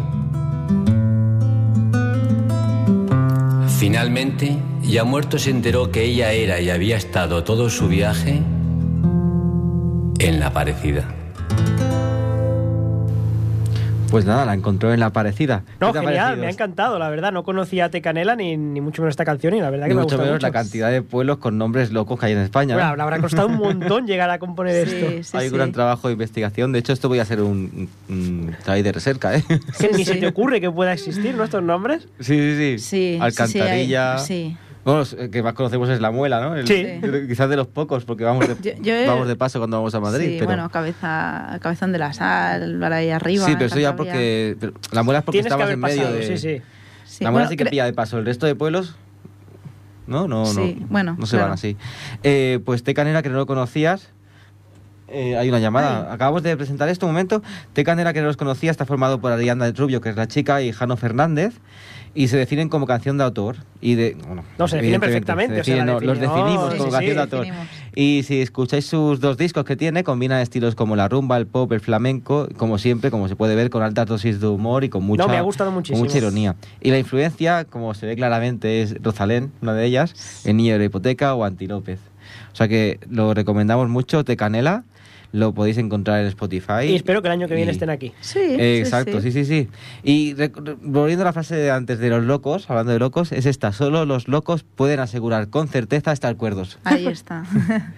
Finalmente, 3.79 4.57
ya 4.81 5.03
muerto 5.03 5.37
se 5.37 5.51
enteró 5.51 5.91
que 5.91 6.03
ella 6.03 6.31
era 6.31 6.59
y 6.59 6.69
había 6.69 6.97
estado 6.97 7.43
todo 7.43 7.69
su 7.69 7.87
viaje 7.87 8.41
en 10.19 10.39
la 10.39 10.51
parecida. 10.51 11.07
Pues 14.09 14.25
nada, 14.25 14.45
la 14.45 14.53
encontró 14.53 14.93
en 14.93 14.99
la 14.99 15.11
parecida. 15.11 15.63
No, 15.79 15.87
¿Qué 15.87 15.93
te 15.93 15.99
ha 15.99 16.01
genial, 16.09 16.37
me 16.37 16.47
ha 16.47 16.49
encantado, 16.49 16.97
la 16.97 17.09
verdad. 17.09 17.31
No 17.31 17.43
conocía 17.43 17.85
a 17.85 17.89
Tecanela 17.89 18.35
ni, 18.35 18.55
ni 18.57 18.79
mucho 18.81 19.01
menos 19.01 19.11
esta 19.13 19.25
canción 19.25 19.53
y 19.55 19.59
la 19.59 19.69
verdad 19.69 19.85
que 19.85 19.89
Ni 19.89 19.95
me 19.95 20.03
mucho 20.03 20.17
menos 20.17 20.41
la 20.41 20.51
cantidad 20.51 20.89
de 20.91 21.01
pueblos 21.01 21.37
con 21.37 21.57
nombres 21.57 21.91
locos 21.91 22.19
que 22.19 22.27
hay 22.27 22.31
en 22.33 22.39
España. 22.39 22.75
Bueno, 22.75 22.89
¿no? 22.91 22.95
le 22.97 23.01
habrá 23.03 23.19
costado 23.19 23.47
un 23.47 23.57
montón 23.57 24.07
llegar 24.07 24.29
a 24.29 24.39
componer 24.39 24.87
Sí, 24.87 24.95
esto. 24.95 25.07
sí, 25.31 25.37
hay 25.37 25.47
sí. 25.47 25.51
un 25.51 25.57
gran 25.57 25.71
trabajo 25.71 26.07
de 26.07 26.13
investigación. 26.13 26.71
De 26.71 26.79
hecho, 26.79 26.93
esto 26.93 27.09
voy 27.09 27.19
a 27.19 27.23
hacer 27.23 27.41
un, 27.41 27.89
un 28.09 28.55
trabajo 28.63 28.83
de 28.83 28.91
recerca, 28.91 29.35
¿eh? 29.35 29.43
Que 29.79 29.89
ni 29.89 29.97
Sí, 29.99 30.05
se 30.05 30.15
te 30.15 30.27
ocurre 30.27 30.61
que 30.61 30.71
pueda 30.71 30.93
existir, 30.93 31.35
¿no? 31.35 31.43
Estos 31.43 31.63
nombres. 31.63 32.07
Sí, 32.19 32.35
sí, 32.37 32.55
sí. 32.57 32.79
Sí, 32.79 33.19
Alcantarilla. 33.21 34.17
sí, 34.19 34.25
sí, 34.25 34.33
hay- 34.33 34.49
sí. 34.51 34.57
Bueno, 34.87 34.99
los 35.01 35.15
que 35.29 35.43
más 35.43 35.53
conocemos 35.53 35.89
es 35.89 35.99
la 35.99 36.11
muela, 36.11 36.39
¿no? 36.39 36.55
El- 36.55 36.65
Sí. 36.67 36.85
Quizás 37.27 37.49
de 37.49 37.57
los 37.57 37.67
pocos, 37.67 38.05
porque 38.05 38.23
vamos 38.23 38.47
de, 38.47 38.55
Yo- 38.81 38.81
yo 38.81 39.05
vamos 39.05 39.27
de 39.27 39.35
paso 39.35 39.59
cuando 39.59 39.77
vamos 39.77 39.93
a 39.93 39.99
Madrid. 39.99 40.25
Sí, 40.27 40.35
pero... 40.35 40.45
bueno, 40.45 40.69
cabeza, 40.69 41.57
cabezón 41.61 41.91
de 41.91 41.97
la 41.99 42.13
sal, 42.13 42.77
para 42.79 42.95
ahí 42.97 43.09
arriba. 43.09 43.45
sí, 43.45 43.53
pero 43.55 43.65
eso 43.65 43.79
ya 43.79 43.95
porque. 43.97 44.55
pero 44.59 44.71
la 44.93 45.03
muela 45.03 45.19
es 45.19 45.25
porque 45.25 45.41
Tienes 45.41 45.51
haber 45.51 45.71
en 45.71 45.79
medio 45.81 45.97
pasado, 46.03 46.15
de. 46.15 46.25
sí, 46.25 46.37
sí. 46.37 46.61
Sí, 47.05 47.23
la 47.23 47.31
muela 47.31 47.45
bueno, 47.45 47.49
sí 47.49 47.57
que 47.57 47.65
cre- 47.65 47.69
pilla 47.69 47.85
de 47.85 47.93
paso. 47.93 48.17
El 48.17 48.25
resto 48.25 48.45
de 48.45 48.55
pueblos. 48.55 48.95
No, 50.07 50.27
no, 50.29 50.45
Sí, 50.45 50.77
no. 50.79 50.87
bueno, 50.87 51.15
No 51.19 51.25
se 51.25 51.31
claro. 51.35 51.47
van 51.49 51.53
así. 51.55 51.75
Eh, 52.23 52.59
pues 52.63 52.81
Tecanera, 52.83 53.21
que 53.21 53.27
no 53.29 53.35
lo 53.35 53.45
conocías. 53.45 54.09
eh, 55.09 55.37
hay 55.37 55.49
una 55.49 55.59
llamada. 55.59 56.11
Acabamos 56.13 56.43
de 56.43 56.55
presentar 56.55 56.87
esto 56.89 57.05
un 57.05 57.11
momento. 57.11 57.41
Tecanera, 57.73 58.13
que 58.13 58.21
no 58.21 58.27
los 58.27 58.37
conocía, 58.37 58.71
está 58.71 58.85
formado 58.85 59.19
por 59.19 59.31
Arianda 59.33 59.69
Rubio, 59.71 59.99
que 60.01 60.09
es 60.09 60.15
la 60.15 60.27
chica, 60.27 60.61
y 60.61 60.71
Jano 60.71 60.95
Fernández. 60.97 61.55
Y 62.19 62.29
se 62.29 62.37
definen 62.37 62.67
como 62.67 62.87
canción 62.87 63.19
de 63.19 63.23
autor. 63.23 63.57
Y 63.79 63.93
de, 63.93 64.17
bueno, 64.25 64.43
No, 64.57 64.67
se 64.67 64.77
definen 64.77 64.99
perfectamente, 64.99 65.53
se 65.55 65.61
o 65.61 65.63
sea, 65.63 65.85
la 65.85 65.93
definen, 65.93 66.07
no, 66.07 66.13
los 66.13 66.19
definimos 66.19 66.71
sí, 66.71 66.77
como 66.79 66.89
sí, 66.89 66.91
canción 66.91 67.11
sí, 67.11 67.15
de 67.15 67.21
autor. 67.21 67.39
definimos. 67.41 67.67
Y 67.93 68.23
si 68.23 68.41
escucháis 68.41 68.85
sus 68.87 69.19
dos 69.19 69.37
discos 69.37 69.65
que 69.65 69.75
tiene, 69.75 70.03
combina 70.03 70.41
estilos 70.41 70.73
como 70.73 70.95
la 70.95 71.07
rumba, 71.07 71.37
el 71.37 71.45
pop, 71.45 71.71
el 71.73 71.79
flamenco, 71.79 72.49
como 72.57 72.79
siempre, 72.79 73.11
como 73.11 73.27
se 73.27 73.35
puede 73.35 73.53
ver, 73.53 73.69
con 73.69 73.83
altas 73.83 74.07
dosis 74.07 74.41
de 74.41 74.47
humor 74.47 74.83
y 74.83 74.89
con 74.89 75.03
mucha, 75.03 75.27
me 75.27 75.37
ha 75.37 75.41
gustado 75.41 75.71
muchísimo. 75.71 76.03
mucha 76.03 76.17
ironía. 76.17 76.55
Y 76.81 76.89
la 76.89 76.97
influencia, 76.97 77.65
como 77.65 77.93
se 77.93 78.07
ve 78.07 78.15
claramente, 78.15 78.81
es 78.81 78.95
Rosalén, 78.99 79.51
una 79.61 79.75
de 79.75 79.85
ellas, 79.85 80.41
en 80.43 80.57
Niño 80.57 80.73
de 80.73 80.79
la 80.79 80.85
Hipoteca 80.85 81.35
o 81.35 81.43
Anti 81.43 81.67
López. 81.67 81.99
O 82.51 82.55
sea 82.55 82.67
que 82.67 82.99
lo 83.11 83.35
recomendamos 83.35 83.89
mucho, 83.89 84.23
Te 84.23 84.35
Canela, 84.37 84.85
lo 85.37 85.53
podéis 85.53 85.77
encontrar 85.77 86.21
en 86.21 86.27
Spotify. 86.27 86.85
Y 86.89 86.95
espero 86.95 87.21
que 87.21 87.27
el 87.27 87.31
año 87.33 87.47
que 87.47 87.55
viene 87.55 87.71
Y- 87.71 87.73
estén 87.75 87.89
aquí. 87.89 88.13
Sí, 88.21 88.39
eh, 88.39 88.55
sí, 88.57 88.79
Exacto, 88.81 89.21
sí, 89.21 89.31
sí, 89.31 89.45
sí. 89.45 89.67
Y 90.03 90.33
re- 90.33 90.51
re- 90.53 90.75
volviendo 90.81 91.23
a 91.23 91.25
la 91.25 91.33
frase 91.33 91.55
de 91.55 91.71
antes 91.71 91.99
de 91.99 92.09
los 92.09 92.23
locos, 92.23 92.69
hablando 92.69 92.91
de 92.91 92.99
locos, 92.99 93.31
es 93.31 93.45
esta, 93.45 93.71
solo 93.71 94.05
los 94.05 94.27
locos 94.27 94.63
pueden 94.63 94.99
asegurar 94.99 95.49
con 95.49 95.67
certeza 95.67 96.11
estar 96.11 96.35
cuerdos. 96.37 96.79
Ahí 96.83 97.07
está. 97.07 97.43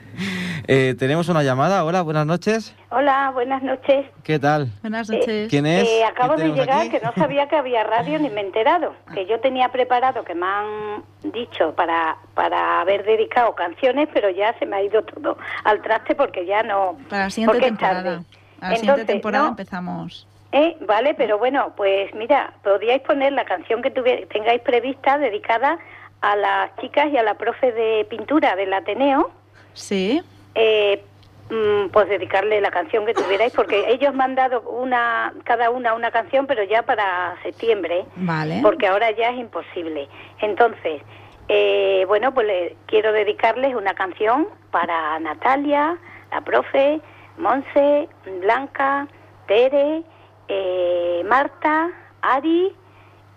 Eh, 0.68 0.96
tenemos 1.00 1.30
una 1.30 1.44
llamada. 1.44 1.84
Hola, 1.86 2.02
buenas 2.02 2.26
noches. 2.26 2.76
Hola, 2.90 3.32
buenas 3.34 3.64
noches. 3.64 4.06
¿Qué 4.24 4.38
tal? 4.40 4.68
Buenas 4.82 5.10
Eh, 5.10 5.18
noches. 5.18 5.50
¿Quién 5.50 5.66
es? 5.66 5.88
Eh, 5.88 6.04
acabo 6.06 6.36
¿Quién 6.36 6.54
de 6.54 6.60
llegar, 6.62 6.82
aquí? 6.82 6.90
que 6.90 7.00
no 7.00 7.12
sabía 7.14 7.48
que 7.48 7.56
había 7.56 7.84
radio 7.84 8.20
ni 8.20 8.30
me 8.30 8.42
he 8.42 8.46
enterado. 8.46 8.94
Que 9.14 9.26
yo 9.26 9.40
tenía 9.40 9.70
preparado, 9.70 10.24
que 10.24 10.36
me 10.36 10.46
han 10.46 11.04
dicho 11.24 11.74
para, 11.76 12.18
para 12.36 12.82
haber 12.82 13.04
dedicado 13.06 13.56
canciones, 13.56 14.10
pero 14.14 14.30
ya 14.30 14.54
se 14.60 14.66
me 14.66 14.76
ha 14.78 14.84
ido 14.84 15.02
todo 15.04 15.38
al 15.64 15.82
traste 15.82 16.16
porque 16.16 16.46
ya 16.46 16.64
no. 16.64 16.98
Para 17.10 17.24
la 17.26 17.30
siguiente 17.30 17.60
temporada. 17.62 18.04
tarde. 18.04 18.26
A 18.62 18.70
la 18.72 18.76
siguiente 18.76 18.82
Entonces, 19.02 19.06
temporada 19.08 19.44
no, 19.46 19.50
empezamos. 19.52 20.28
eh, 20.52 20.76
vale, 20.82 21.14
pero 21.14 21.38
bueno, 21.38 21.74
pues 21.78 22.14
mira, 22.14 22.54
podríais 22.64 23.02
poner 23.02 23.32
la 23.34 23.46
canción 23.46 23.82
que 23.82 23.94
tuvi- 23.94 24.28
tengáis 24.28 24.62
prevista 24.62 25.18
dedicada 25.18 25.78
a 26.22 26.36
las 26.36 26.76
chicas 26.82 27.08
y 27.14 27.18
a 27.18 27.24
la 27.24 27.36
profe 27.36 27.72
de 27.72 28.06
pintura 28.10 28.58
del 28.58 28.74
Ateneo. 28.74 29.32
Sí. 29.80 30.22
eh, 30.56 31.04
mm, 31.50 31.89
pues 31.92 32.08
dedicarle 32.10 32.60
la 32.62 32.70
canción 32.72 33.06
que 33.06 33.13
tuvierais, 33.13 33.54
porque 33.54 33.86
ellos 33.89 34.13
me 34.13 34.24
han 34.24 34.36
dado 34.36 34.62
una, 34.62 35.34
cada 35.46 35.70
una 35.72 35.94
una 35.94 36.12
canción, 36.12 36.46
pero 36.48 36.63
ya 36.63 36.84
para 36.84 37.36
septiembre, 37.44 38.06
Vale. 38.18 38.60
porque 38.62 38.88
ahora 38.88 39.10
ya 39.12 39.30
es 39.30 39.38
imposible. 39.39 40.08
Entonces, 40.42 41.02
eh, 41.48 42.04
bueno, 42.08 42.34
pues 42.34 42.46
le 42.46 42.76
quiero 42.86 43.12
dedicarles 43.13 43.74
una 43.74 43.94
canción 43.96 44.48
para 44.72 45.18
Natalia, 45.20 45.98
la 46.32 46.42
profe, 46.42 47.00
Monse, 47.38 48.08
Blanca, 48.42 49.08
Tere, 49.48 50.04
eh, 50.50 51.24
Marta, 51.26 51.89
Ari 52.22 52.74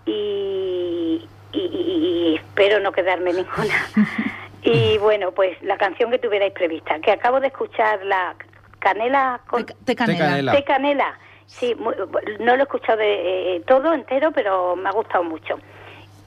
y, 0.05 1.27
y- 1.53 1.59
y- 1.59 2.33
y 2.33 2.35
espero 2.37 2.81
no 2.81 2.93
quedarme 2.93 3.33
ninguna. 3.33 3.75
Y 4.63 4.99
bueno, 4.99 5.33
pues 5.33 5.61
la 5.63 5.77
canción 5.77 6.11
que 6.11 6.19
tuvierais 6.19 6.53
prevista, 6.53 6.99
que 7.01 7.11
acabo 7.11 7.41
de 7.41 7.49
escuchar 7.49 8.05
la 8.05 8.35
Canela 8.79 9.41
con 9.49 9.65
Te, 9.67 9.75
te 9.85 9.95
canela. 9.97 10.53
Te 10.53 10.65
canela. 10.65 11.19
Sí, 11.47 11.75
mu- 11.75 11.93
no 12.41 12.57
lo 12.57 12.61
he 12.61 12.63
escuchado 12.63 12.99
de, 12.99 13.57
eh, 13.57 13.61
todo 13.67 13.93
entero, 13.93 14.31
pero 14.33 14.75
me 14.77 14.89
ha 14.89 14.93
gustado 14.93 15.23
mucho. 15.25 15.59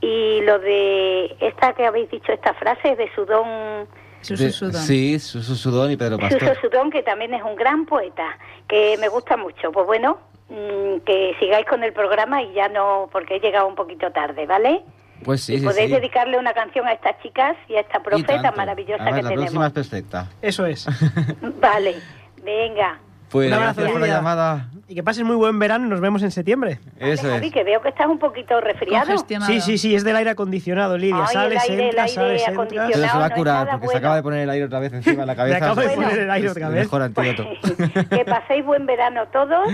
Y 0.02 0.42
lo 0.42 0.60
de 0.60 1.36
esta 1.40 1.74
que 1.74 1.86
habéis 1.86 2.10
dicho, 2.12 2.32
esta 2.32 2.54
frase 2.54 2.92
es 2.92 2.98
de 2.98 3.10
Sudón, 3.16 3.88
Sudón. 4.22 4.74
Sí, 4.74 5.18
Susu 5.20 5.56
Sudón 5.56 5.92
y 5.92 5.98
Pedro 5.98 6.18
Suso 6.18 6.30
Pastor. 6.40 6.58
Sudón, 6.62 6.92
que 6.92 7.04
también 7.04 7.34
es 7.34 7.44
un 7.44 7.56
gran 7.56 7.86
poeta, 7.86 8.38
que 8.68 8.98
me 9.00 9.08
gusta 9.08 9.36
mucho. 9.38 9.72
Pues 9.72 9.86
bueno, 9.88 10.20
mm, 10.50 10.98
que 11.06 11.36
sigáis 11.40 11.66
con 11.66 11.84
el 11.84 11.94
programa 11.94 12.42
y 12.44 12.54
ya 12.54 12.68
no, 12.70 13.10
porque 13.12 13.36
he 13.36 13.40
llegado 13.40 13.68
un 13.68 13.76
poquito 13.76 14.12
tarde, 14.12 14.46
¿vale? 14.46 14.84
Pues 15.24 15.42
sí, 15.42 15.56
y 15.56 15.60
sí, 15.60 15.66
podéis 15.66 15.90
sí. 15.90 15.96
dedicarle 15.96 16.38
una 16.38 16.54
canción 16.54 16.88
a 16.88 16.92
estas 16.94 17.20
chicas 17.22 17.56
y 17.68 17.76
a 17.76 17.80
esta 17.82 18.00
profeta 18.02 18.52
maravillosa 18.52 19.02
Además, 19.04 19.20
que 19.20 19.24
la 19.24 19.30
tenemos. 19.30 19.46
próxima 19.52 19.68
es 19.68 19.74
perfecta. 19.74 20.28
Eso 20.42 20.66
es. 20.66 20.86
Vale, 21.62 21.96
venga. 22.44 23.00
Pues 23.30 23.48
Un 23.48 23.54
abrazo, 23.56 23.82
gracias 23.82 23.92
por 23.92 24.02
la 24.08 24.08
llamada. 24.16 24.70
Y 24.88 24.94
que 24.96 25.02
pases 25.04 25.24
muy 25.24 25.36
buen 25.36 25.58
verano 25.58 25.88
y 25.88 25.90
nos 25.90 26.00
vemos 26.00 26.22
en 26.22 26.30
septiembre. 26.32 26.80
Eso 27.00 27.24
Vale, 27.24 27.36
Javi, 27.38 27.48
es. 27.48 27.54
que 27.54 27.64
veo 27.64 27.82
que 27.82 27.90
estás 27.90 28.06
un 28.08 28.20
poquito 28.20 28.62
resfriado. 28.62 29.18
Sí, 29.48 29.62
sí, 29.62 29.78
sí, 29.80 29.96
es 29.96 30.04
del 30.04 30.16
aire 30.16 30.30
acondicionado, 30.30 30.96
Lidia. 30.98 31.26
Ay, 31.28 31.34
sales, 31.34 31.64
el 31.66 31.72
aire, 31.72 31.84
el 31.84 31.90
entras, 31.90 32.04
aire 32.12 32.14
sales, 32.16 32.42
entras. 32.42 32.54
acondicionado. 32.54 32.92
Pero 32.94 33.12
se 33.12 33.18
va 33.18 33.26
a 33.26 33.30
curar 33.32 33.70
porque 33.72 33.88
se 33.88 33.98
acaba 33.98 34.16
de 34.18 34.24
poner 34.24 34.40
el 34.42 34.50
aire 34.52 34.66
otra 34.66 34.80
vez 34.80 34.94
encima 34.94 35.22
de 35.22 35.26
la 35.26 35.36
cabeza. 35.36 35.58
acabo 35.58 35.82
de 35.82 35.88
Es- 35.88 35.94
poner 35.94 36.20
el 36.20 36.32
aire 36.32 36.50
otra 36.50 36.68
el 36.68 36.74
vez. 36.74 36.84
mejor 36.84 37.02
antídoto. 37.02 37.48
que 38.12 38.26
paséis 38.26 38.64
buen 38.64 38.86
verano 38.86 39.26
todos 39.34 39.68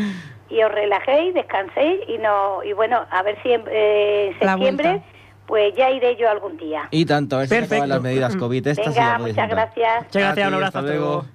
y 0.50 0.64
os 0.64 0.72
relajéis, 0.72 1.34
descanséis 1.34 2.00
y 2.08 2.18
no 2.20 2.64
y 2.64 2.72
bueno, 2.74 3.06
a 3.12 3.22
ver 3.22 3.38
si 3.44 3.52
en 3.52 3.64
eh, 3.70 4.34
septiembre. 4.40 5.02
Pues 5.48 5.74
ya 5.78 5.90
iré 5.92 6.16
yo 6.20 6.30
algún 6.30 6.58
día. 6.58 6.88
Y 6.92 7.06
tanto, 7.06 7.36
a 7.36 7.40
ver 7.40 7.48
si 7.50 7.56
se 7.56 7.60
Perfecto. 7.62 7.88
las 7.88 8.02
medidas 8.02 8.36
COVID 8.36 8.68
estas 8.68 8.96
Venga, 8.96 9.18
muchas 9.20 9.50
gracias. 9.50 10.04
Muchas 10.06 10.22
gracias, 10.22 10.46
A 10.46 10.48
un 10.48 10.54
abrazo, 10.56 10.78
hasta 10.80 10.82
luego. 10.92 11.26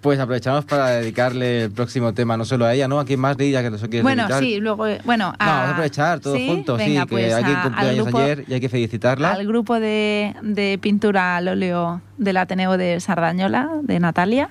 Pues 0.00 0.20
aprovechamos 0.20 0.64
para 0.64 0.90
dedicarle 0.90 1.64
el 1.64 1.72
próximo 1.72 2.14
tema 2.14 2.36
no 2.36 2.44
solo 2.44 2.66
a 2.66 2.72
ella, 2.72 2.86
¿no? 2.86 3.00
¿A 3.00 3.04
quién 3.04 3.18
más 3.18 3.36
ella 3.40 3.62
que 3.64 3.70
nos 3.70 3.80
quieres 3.80 4.04
Bueno, 4.04 4.22
dedicar? 4.22 4.42
sí, 4.44 4.60
luego, 4.60 4.86
eh, 4.86 5.00
bueno, 5.04 5.32
No, 5.32 5.36
vamos 5.44 5.54
a 5.66 5.70
aprovechar 5.70 6.20
todos 6.20 6.36
¿sí? 6.38 6.46
juntos, 6.46 6.78
Venga, 6.78 7.02
sí, 7.02 7.06
que 7.08 7.10
pues 7.14 7.34
alguien 7.34 7.56
a- 7.56 7.62
cumplió 7.64 7.82
al 7.82 7.90
años 7.94 8.06
grupo- 8.06 8.18
ayer 8.20 8.44
y 8.46 8.54
hay 8.54 8.60
que 8.60 8.68
felicitarla. 8.68 9.32
al 9.32 9.44
grupo 9.48 9.80
de, 9.80 10.36
de 10.40 10.78
pintura 10.80 11.36
al 11.38 11.48
óleo 11.48 12.00
del 12.16 12.36
Ateneo 12.36 12.76
de 12.76 13.00
Sardañola, 13.00 13.70
de 13.82 13.98
Natalia, 13.98 14.50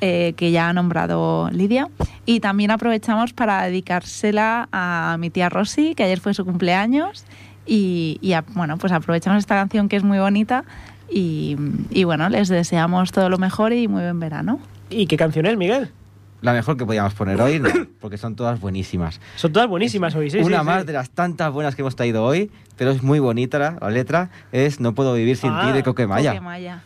eh, 0.00 0.34
que 0.36 0.52
ya 0.52 0.68
ha 0.68 0.72
nombrado 0.72 1.50
Lidia. 1.50 1.88
Y 2.24 2.38
también 2.38 2.70
aprovechamos 2.70 3.32
para 3.32 3.64
dedicársela 3.64 4.68
a 4.70 5.16
mi 5.18 5.28
tía 5.30 5.48
Rosy, 5.48 5.96
que 5.96 6.04
ayer 6.04 6.20
fue 6.20 6.34
su 6.34 6.44
cumpleaños. 6.44 7.24
Y, 7.66 8.18
y 8.20 8.32
a- 8.34 8.44
bueno, 8.54 8.76
pues 8.78 8.92
aprovechamos 8.92 9.38
esta 9.38 9.54
canción 9.54 9.88
que 9.88 9.96
es 9.96 10.04
muy 10.04 10.18
bonita. 10.18 10.64
Y, 11.10 11.56
y 11.90 12.04
bueno, 12.04 12.28
les 12.28 12.48
deseamos 12.48 13.12
todo 13.12 13.28
lo 13.28 13.38
mejor 13.38 13.72
y 13.72 13.88
muy 13.88 14.02
buen 14.02 14.18
verano. 14.20 14.58
¿Y 14.90 15.06
qué 15.06 15.16
canción 15.16 15.46
es, 15.46 15.56
Miguel? 15.56 15.90
La 16.40 16.52
mejor 16.52 16.76
que 16.76 16.84
podíamos 16.84 17.14
poner 17.14 17.40
hoy, 17.40 17.58
no, 17.58 17.68
porque 18.00 18.18
son 18.18 18.36
todas 18.36 18.60
buenísimas. 18.60 19.20
Son 19.36 19.52
todas 19.52 19.68
buenísimas 19.68 20.14
hoy, 20.14 20.28
sí, 20.30 20.38
Una 20.38 20.60
sí, 20.60 20.64
más 20.66 20.80
sí. 20.82 20.86
de 20.88 20.92
las 20.92 21.10
tantas 21.10 21.52
buenas 21.52 21.74
que 21.74 21.82
hemos 21.82 21.96
traído 21.96 22.22
hoy, 22.24 22.50
pero 22.76 22.90
es 22.90 23.02
muy 23.02 23.18
bonita 23.18 23.58
la, 23.58 23.78
la 23.80 23.90
letra, 23.90 24.30
es 24.52 24.78
No 24.80 24.94
puedo 24.94 25.14
vivir 25.14 25.36
sin 25.38 25.50
Ah, 25.52 25.66
ti 25.66 25.72
de 25.72 25.82
Coquemaya. 25.82 26.30
Coquemaya. 26.32 26.82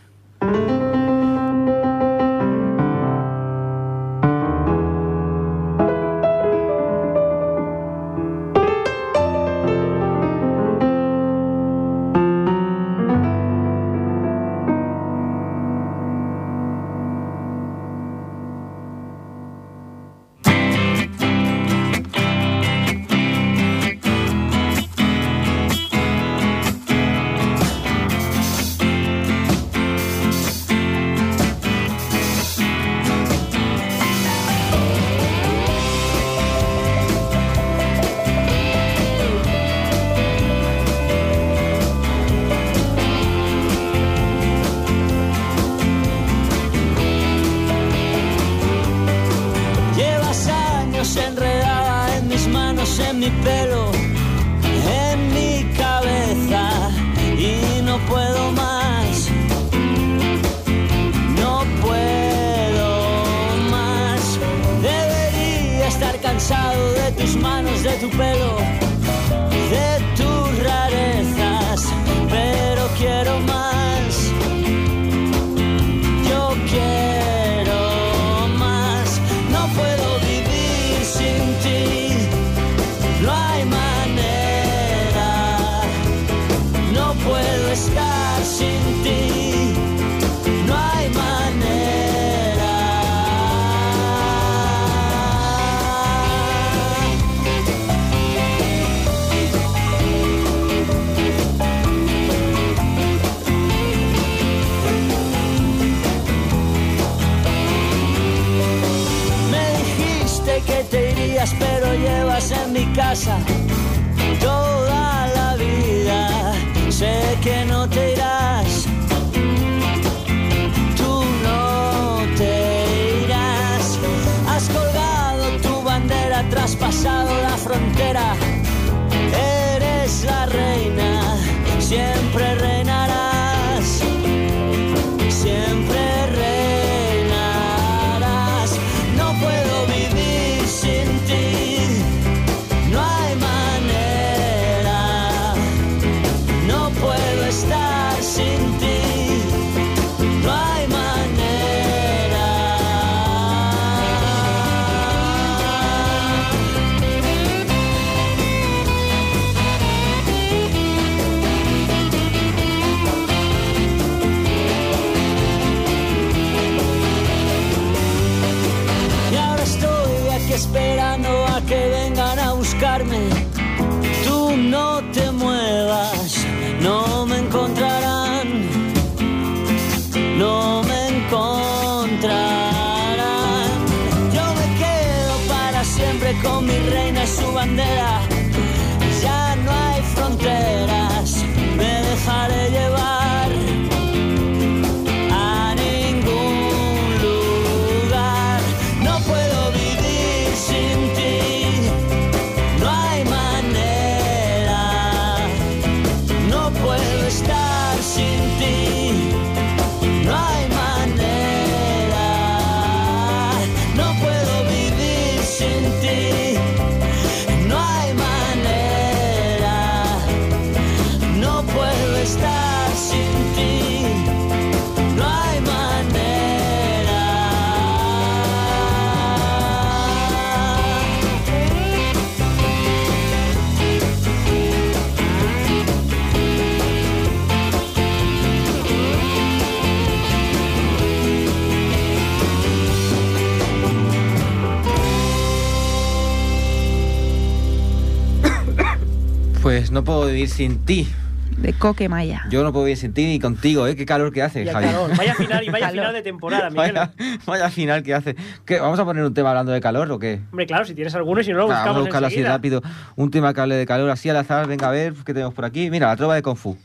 No 249.90 250.04
puedo 250.04 250.26
vivir 250.26 250.48
sin 250.50 250.84
ti. 250.84 251.08
De 251.56 251.72
Coque 251.72 252.08
Maya. 252.08 252.44
Yo 252.50 252.62
no 252.62 252.72
puedo 252.72 252.84
vivir 252.84 252.98
sin 252.98 253.14
ti 253.14 253.24
ni 253.26 253.40
contigo, 253.40 253.86
¿eh? 253.86 253.96
Qué 253.96 254.04
calor 254.04 254.32
que 254.32 254.42
hace, 254.42 254.66
Javier. 254.66 254.94
Vaya 255.16 255.34
final 255.34 255.64
y 255.64 255.70
vaya 255.70 255.90
final 255.90 256.12
de 256.12 256.22
temporada, 256.22 256.70
Miguel. 256.70 256.92
Vaya, 256.94 257.12
vaya 257.46 257.70
final 257.70 258.02
que 258.02 258.14
hace. 258.14 258.36
¿Qué, 258.66 258.78
¿Vamos 258.78 258.98
a 259.00 259.04
poner 259.04 259.24
un 259.24 259.32
tema 259.32 259.50
hablando 259.50 259.72
de 259.72 259.80
calor 259.80 260.10
o 260.12 260.18
qué? 260.18 260.40
Hombre, 260.50 260.66
claro, 260.66 260.84
si 260.84 260.94
tienes 260.94 261.14
alguno 261.14 261.40
y 261.40 261.44
si 261.44 261.52
no 261.52 261.58
lo 261.58 261.64
buscamos 261.64 261.86
Vamos 261.86 262.00
a 262.00 262.02
buscarlo 262.02 262.28
enseguida. 262.28 262.48
así 262.48 262.56
rápido. 262.56 262.82
Un 263.16 263.30
tema 263.30 263.54
que 263.54 263.60
hable 263.60 263.76
de 263.76 263.86
calor 263.86 264.10
así 264.10 264.28
al 264.28 264.36
azar. 264.36 264.66
Venga, 264.66 264.88
a 264.88 264.92
ver 264.92 265.14
qué 265.24 265.32
tenemos 265.32 265.54
por 265.54 265.64
aquí. 265.64 265.90
Mira, 265.90 266.08
la 266.08 266.16
trova 266.16 266.34
de 266.34 266.42
Kung 266.42 266.56
Fu. 266.56 266.76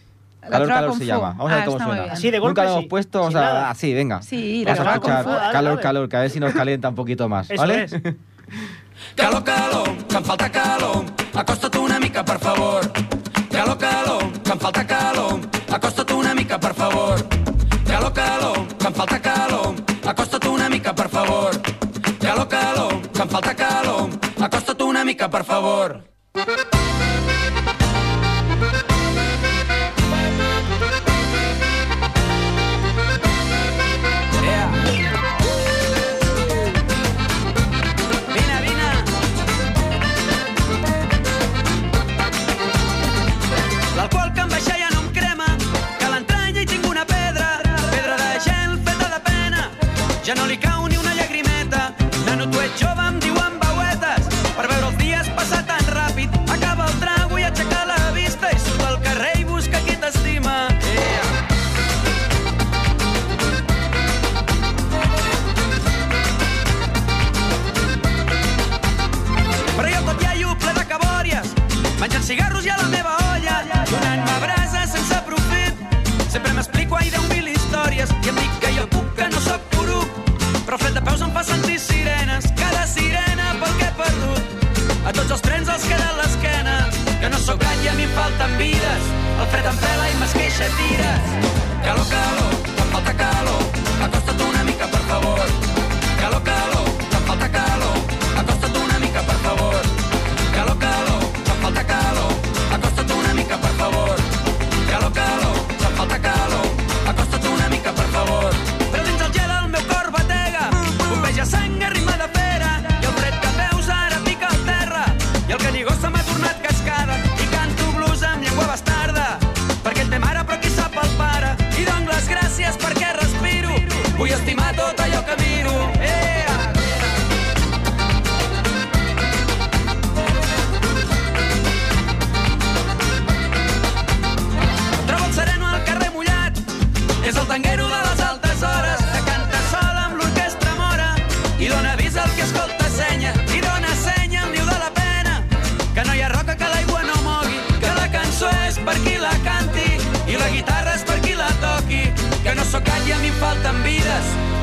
La 0.42 0.50
calor, 0.50 0.68
calor 0.70 0.90
Kung 0.92 1.00
se 1.00 1.06
Fu. 1.06 1.08
llama. 1.08 1.30
Vamos 1.38 1.52
ah, 1.52 1.54
a 1.54 1.56
ver 1.56 1.64
ah, 1.64 1.66
cómo 1.66 1.80
suena. 1.80 2.04
Así 2.14 2.32
de 2.32 2.40
golpe, 2.40 2.62
Nunca 2.62 2.64
lo 2.64 2.80
hemos 2.80 3.04
sí, 3.04 3.18
o 3.18 3.32
sea, 3.32 3.70
así, 3.70 3.94
venga. 3.94 4.22
Sí, 4.22 4.64
la 4.66 4.74
Vamos 4.74 4.88
a 4.88 4.94
escuchar 4.94 5.24
Kung 5.24 5.34
Fu, 5.34 5.52
calor, 5.52 5.80
calor, 5.82 6.10
que 6.10 6.16
a 6.16 6.22
ver 6.22 6.30
si 6.30 6.40
nos 6.40 6.54
calienta 6.54 6.90
un 6.90 6.96
poquito 6.96 7.30
más, 7.30 7.52
Eso 7.52 7.62
¿vale? 7.62 7.84
Es. 7.84 7.92
calor, 9.16 9.44
calor, 9.44 9.98
que 10.08 10.22
falta 10.22 10.50
calor. 10.50 11.13
acosta't 11.34 11.76
una 11.76 12.00
mica, 12.00 12.24
per 12.24 12.40
favor. 12.40 12.92
Calor, 13.50 13.78
calor, 13.78 14.32
que 14.44 14.52
em 14.52 14.60
falta 14.60 14.86
calor, 14.86 15.40
acosta't 15.70 16.12
una 16.14 16.34
mica, 16.34 16.60
per 16.60 16.74
favor. 16.74 17.16
Calor, 17.86 18.14
calor, 18.14 18.68
que 18.78 18.88
em 18.88 18.94
falta 18.94 19.20
calor, 19.20 19.76
acosta't 20.06 20.48
una 20.48 20.70
mica, 20.70 20.94
per 20.94 21.10
favor. 21.10 21.52
Calor, 22.20 22.48
calor, 22.48 23.02
que 23.14 23.22
em 23.22 23.30
falta 23.30 23.56
calor, 23.56 24.10
acosta't 24.40 24.84
una 24.84 25.04
mica, 25.04 25.30
per 25.30 25.44
favor. 25.44 26.04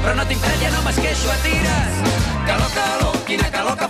però 0.00 0.16
no 0.16 0.26
tinc 0.26 0.42
fred, 0.44 0.62
ja 0.64 0.72
no 0.74 0.82
m'esqueixo 0.86 1.30
a 1.30 1.38
tires. 1.44 2.02
Calor, 2.48 2.74
calor, 2.76 3.22
quina 3.28 3.50
calor 3.52 3.78
que 3.80 3.89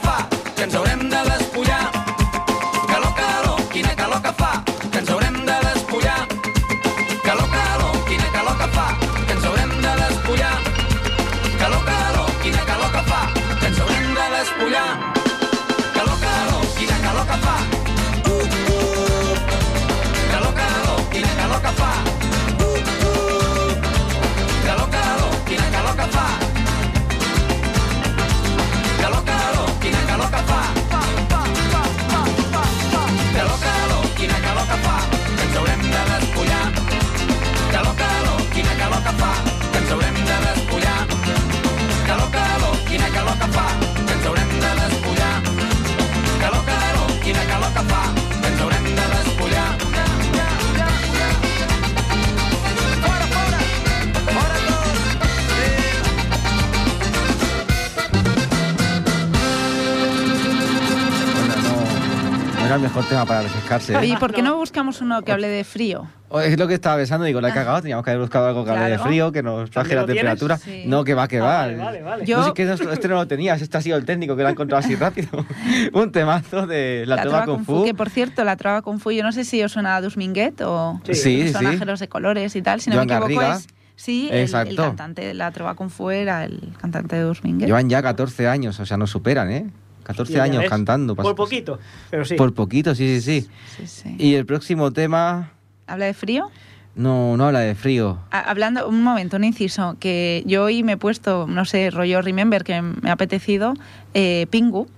el 62.80 62.88
mejor 62.88 63.04
tema 63.04 63.26
para 63.26 63.42
refrescarse. 63.42 63.92
¿eh? 63.92 63.96
Oye, 63.96 64.08
¿y 64.14 64.16
por 64.16 64.32
qué 64.32 64.42
no 64.42 64.56
buscamos 64.56 65.00
uno 65.00 65.22
que 65.22 65.32
hable 65.32 65.48
de 65.48 65.64
frío? 65.64 66.06
Es 66.44 66.56
lo 66.58 66.68
que 66.68 66.74
estaba 66.74 66.96
pensando, 66.96 67.24
digo, 67.26 67.40
la 67.40 67.48
he 67.48 67.52
cagado, 67.52 67.80
teníamos 67.82 68.04
que 68.04 68.10
haber 68.12 68.20
buscado 68.22 68.46
algo 68.46 68.64
que 68.64 68.70
hable 68.70 68.82
de 68.84 68.88
Claro. 68.94 69.04
frío, 69.04 69.32
que 69.32 69.42
nos 69.42 69.68
baje 69.70 69.72
la 69.72 69.82
¿También 69.82 69.98
lo 69.98 70.06
tienes? 70.06 70.38
temperatura. 70.38 70.58
Sí. 70.58 70.84
No, 70.86 71.02
que 71.04 71.14
va, 71.14 71.26
que 71.28 71.38
Ah, 71.38 71.42
va. 71.42 71.56
vale, 71.58 71.76
vale, 71.76 72.02
vale. 72.02 72.24
Yo- 72.24 72.38
No 72.38 72.44
sé 72.44 72.52
qué 72.54 72.64
no- 72.64 72.74
este 72.92 73.08
no 73.08 73.14
lo 73.16 73.26
tenías, 73.26 73.60
este 73.60 73.76
ha 73.78 73.82
sido 73.82 73.96
el 73.96 74.04
técnico 74.04 74.36
que 74.36 74.42
lo 74.42 74.48
ha 74.48 74.52
encontrado 74.52 74.78
así 74.84 74.94
rápido. 74.94 75.28
Un 75.92 76.12
temazo 76.12 76.66
de 76.68 77.04
La, 77.06 77.20
Trova 77.22 77.44
Kung 77.44 77.64
Fu. 77.64 77.84
Que 77.84 77.94
por 77.94 78.10
cierto, 78.10 78.44
la 78.44 78.56
trova 78.56 78.80
Kung 78.82 79.00
Fu, 79.00 79.10
yo 79.10 79.24
no 79.24 79.32
sé 79.32 79.44
si 79.44 79.60
os 79.62 79.72
suena 79.72 79.96
a 79.96 80.00
Dus 80.00 80.16
Minguet 80.16 80.60
o 80.62 81.00
Sí. 81.04 81.14
Sí, 81.14 81.52
son 81.52 81.62
sí. 81.78 81.96
De 81.98 82.08
colores 82.08 82.54
y 82.54 82.62
tal. 82.62 82.80
Si 82.80 82.90
no 82.90 82.96
Joan 82.96 83.08
me 83.08 83.14
equivoco, 83.14 83.34
Garriga. 83.40 83.56
es. 83.56 83.66
Sí, 83.96 84.28
el, 84.30 84.36
el 84.36 84.42
Exacto. 84.44 84.76
cantante 84.82 85.22
de 85.22 85.34
la 85.34 85.50
trova 85.50 85.74
Kung 85.74 85.90
Fu 85.90 86.10
era 86.10 86.44
el 86.44 86.72
cantante 86.80 87.16
de 87.16 87.22
Dus 87.22 87.42
Minguet. 87.42 87.66
Llevan 87.66 87.90
ya 87.90 88.02
14 88.02 88.46
años, 88.48 88.78
o 88.78 88.86
sea, 88.86 88.96
nos 88.96 89.10
superan, 89.10 89.50
¿eh? 89.50 89.66
14 90.02 90.32
Ya, 90.32 90.38
ya 90.38 90.44
años 90.44 90.60
ves. 90.62 90.70
cantando. 90.70 91.14
Por 91.16 91.34
poquito, 91.34 91.78
pero 92.10 92.24
sí. 92.24 92.34
Por 92.34 92.52
poquito, 92.54 92.94
sí, 92.94 93.20
sí, 93.20 93.42
sí. 93.42 93.48
Sí, 93.76 93.86
sí. 93.86 94.16
Y 94.18 94.34
el 94.34 94.46
próximo 94.46 94.92
tema 94.92 95.52
¿Habla 95.86 96.06
de 96.06 96.14
frío? 96.14 96.50
no, 96.94 97.36
no 97.36 97.46
habla 97.46 97.60
de 97.60 97.74
frío. 97.74 98.18
Hablando, 98.30 98.88
un 98.88 99.02
momento, 99.02 99.36
un 99.36 99.44
inciso, 99.44 99.96
que 100.00 100.42
yo 100.46 100.64
hoy 100.64 100.82
me 100.82 100.92
he 100.92 100.96
puesto, 100.96 101.46
no 101.48 101.64
sé, 101.64 101.90
rollo 101.90 102.20
Remember, 102.22 102.64
que 102.64 102.82
me 102.82 103.10
ha 103.10 103.12
apetecido, 103.12 103.74
eh, 104.14 104.46
Pingu. 104.50 104.88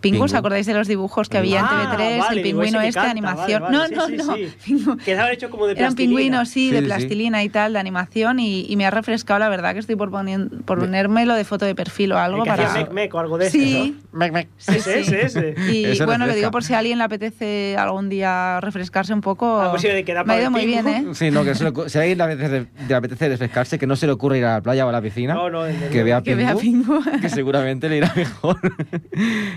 Pingu. 0.00 0.24
¿os 0.24 0.34
acordáis 0.34 0.66
de 0.66 0.74
los 0.74 0.88
dibujos 0.88 1.28
que 1.28 1.38
había 1.38 1.60
en 1.60 1.64
Ah, 1.66 1.96
TV3? 1.96 2.18
vale, 2.18 2.36
el 2.40 2.42
pingüino 2.42 2.80
este, 2.80 2.94
canta, 2.94 3.10
animación. 3.10 3.62
vale, 3.62 3.76
vale, 3.78 3.94
no, 3.96 4.06
sí, 4.06 4.14
no, 4.16 4.24
sí, 4.24 4.26
no. 4.26 4.34
sí. 4.36 4.54
Pingu- 4.72 4.96
Que 5.04 5.12
estaban 5.12 5.32
hechos 5.32 5.50
como 5.50 5.66
de 5.66 5.72
Eran 5.72 5.84
plastilina. 5.94 6.16
pingüinos, 6.18 6.48
sí, 6.48 6.68
Sí, 6.68 6.70
de 6.72 6.78
sí. 6.80 6.84
plastilina 6.86 7.44
y 7.44 7.48
tal, 7.48 7.72
de 7.74 7.78
animación, 7.78 8.38
y, 8.40 8.66
y 8.68 8.76
me 8.76 8.86
ha 8.86 8.90
refrescado, 8.90 9.38
la 9.40 9.48
verdad, 9.48 9.72
que 9.74 9.80
estoy 9.80 9.96
por, 9.96 10.10
poner, 10.10 10.48
por 10.64 10.78
Me- 10.78 10.84
ponérmelo 10.86 11.34
de 11.34 11.44
foto 11.44 11.64
de 11.64 11.74
perfil 11.74 12.12
o 12.12 12.18
algo 12.18 12.42
que 12.44 12.50
para... 12.50 12.66
hacía 12.66 12.82
mec, 12.84 12.92
mec 12.92 13.14
o 13.14 13.18
algo 13.18 13.38
de 13.38 13.50
Sí. 13.50 13.94
eso, 14.00 14.08
Mec, 14.16 14.32
mec. 14.32 14.48
Sí, 14.56 14.76
Ese, 14.76 15.04
sí. 15.04 15.14
ese, 15.14 15.26
ese. 15.54 15.72
Y 15.72 15.84
Eso 15.84 16.06
bueno, 16.06 16.26
lo 16.26 16.34
digo 16.34 16.50
por 16.50 16.64
si 16.64 16.74
a 16.74 16.78
alguien 16.78 16.98
le 16.98 17.04
apetece 17.04 17.76
algún 17.78 18.08
día 18.08 18.60
refrescarse 18.60 19.12
un 19.14 19.20
poco. 19.20 19.60
Ah, 19.60 19.70
pues 19.70 19.82
sí, 19.82 19.88
de 19.88 20.04
que 20.04 20.14
da 20.14 20.24
me 20.24 20.34
ha 20.34 20.40
ido 20.40 20.50
muy 20.50 20.66
bien. 20.66 20.86
¿eh? 20.88 21.04
Sí, 21.12 21.30
no, 21.30 21.44
que 21.44 21.54
se 21.54 21.62
le 21.64 21.72
ocu- 21.72 21.88
si 21.88 21.98
a 21.98 22.00
alguien 22.00 22.18
le 22.18 22.24
apetece, 22.24 22.66
le 22.88 22.94
apetece 22.94 23.28
refrescarse, 23.28 23.78
que 23.78 23.86
no 23.86 23.94
se 23.96 24.06
le 24.06 24.12
ocurra 24.12 24.36
ir 24.38 24.44
a 24.44 24.54
la 24.54 24.60
playa 24.62 24.84
o 24.84 24.88
a 24.88 24.92
la 24.92 25.00
piscina. 25.00 25.34
No, 25.34 25.48
no, 25.50 25.62
que 25.92 26.02
vea 26.02 26.20
Pingu, 26.22 26.58
Pingu. 26.60 27.00
que 27.20 27.28
seguramente 27.28 27.88
le 27.88 27.98
irá 27.98 28.12
mejor. 28.16 28.58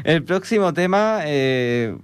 El 0.03 0.23
próximo 0.33 0.73
tema, 0.73 1.19
eh, 1.25 1.95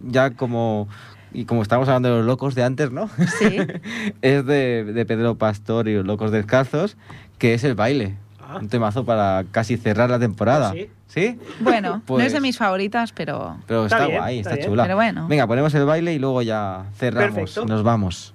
ya 0.00 0.30
como 0.30 0.88
y 1.32 1.44
como 1.46 1.62
estábamos 1.62 1.88
hablando 1.88 2.10
de 2.10 2.16
los 2.18 2.26
locos 2.26 2.54
de 2.54 2.62
antes, 2.62 2.92
¿no? 2.92 3.08
Sí. 3.40 3.58
es 4.22 4.46
de, 4.46 4.84
de 4.84 5.04
Pedro 5.04 5.34
Pastor 5.36 5.88
y 5.88 5.94
los 5.96 6.06
locos 6.06 6.30
descalzos, 6.30 6.96
que 7.38 7.54
es 7.54 7.64
el 7.64 7.74
baile. 7.74 8.14
Ah. 8.40 8.58
Un 8.60 8.68
temazo 8.68 9.04
para 9.04 9.44
casi 9.50 9.76
cerrar 9.76 10.10
la 10.10 10.20
temporada. 10.20 10.70
Pues 10.70 10.86
¿Sí? 11.08 11.36
Bueno, 11.60 11.90
no 11.96 12.02
Pues- 12.06 12.26
es 12.26 12.32
de 12.34 12.40
mis 12.40 12.56
favoritas, 12.56 13.10
pero... 13.12 13.56
Pero 13.66 13.84
Está 13.86 13.96
está, 13.96 14.06
bien, 14.08 14.20
guay, 14.20 14.38
está 14.38 14.50
está, 14.50 14.56
bien. 14.58 14.68
chula. 14.70 14.82
Pero 14.84 14.94
bueno. 14.94 15.26
Venga, 15.26 15.46
ponemos 15.48 15.74
el 15.74 15.84
baile 15.84 16.14
y 16.14 16.18
luego 16.20 16.40
ya 16.42 16.84
cerramos. 16.96 17.34
Perfecto. 17.34 17.66
Nos 17.66 17.82
vamos. 17.82 18.32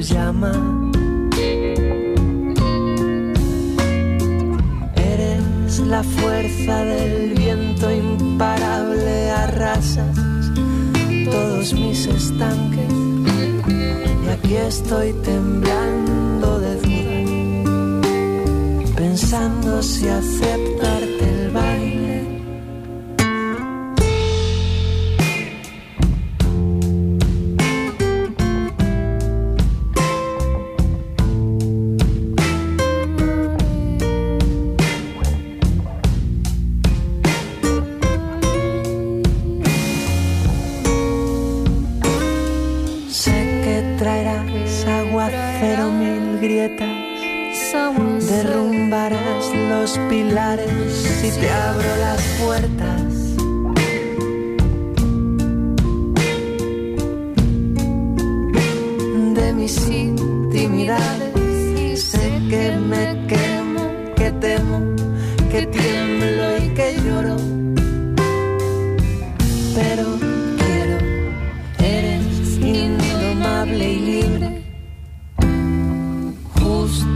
Llama. 0.00 0.52
Eres 4.96 5.80
la 5.80 6.02
fuerza 6.02 6.84
del 6.84 7.34
viento 7.34 7.90
imparable, 7.90 9.30
arrasas 9.30 10.16
todos 11.30 11.72
mis 11.74 12.06
estanques. 12.06 12.92
Y 14.24 14.28
aquí 14.28 14.56
estoy 14.56 15.12
temblando 15.24 16.60
de 16.60 16.76
duda, 16.76 18.00
pensando 18.96 19.82
si 19.82 20.08
aceptarte 20.08 20.79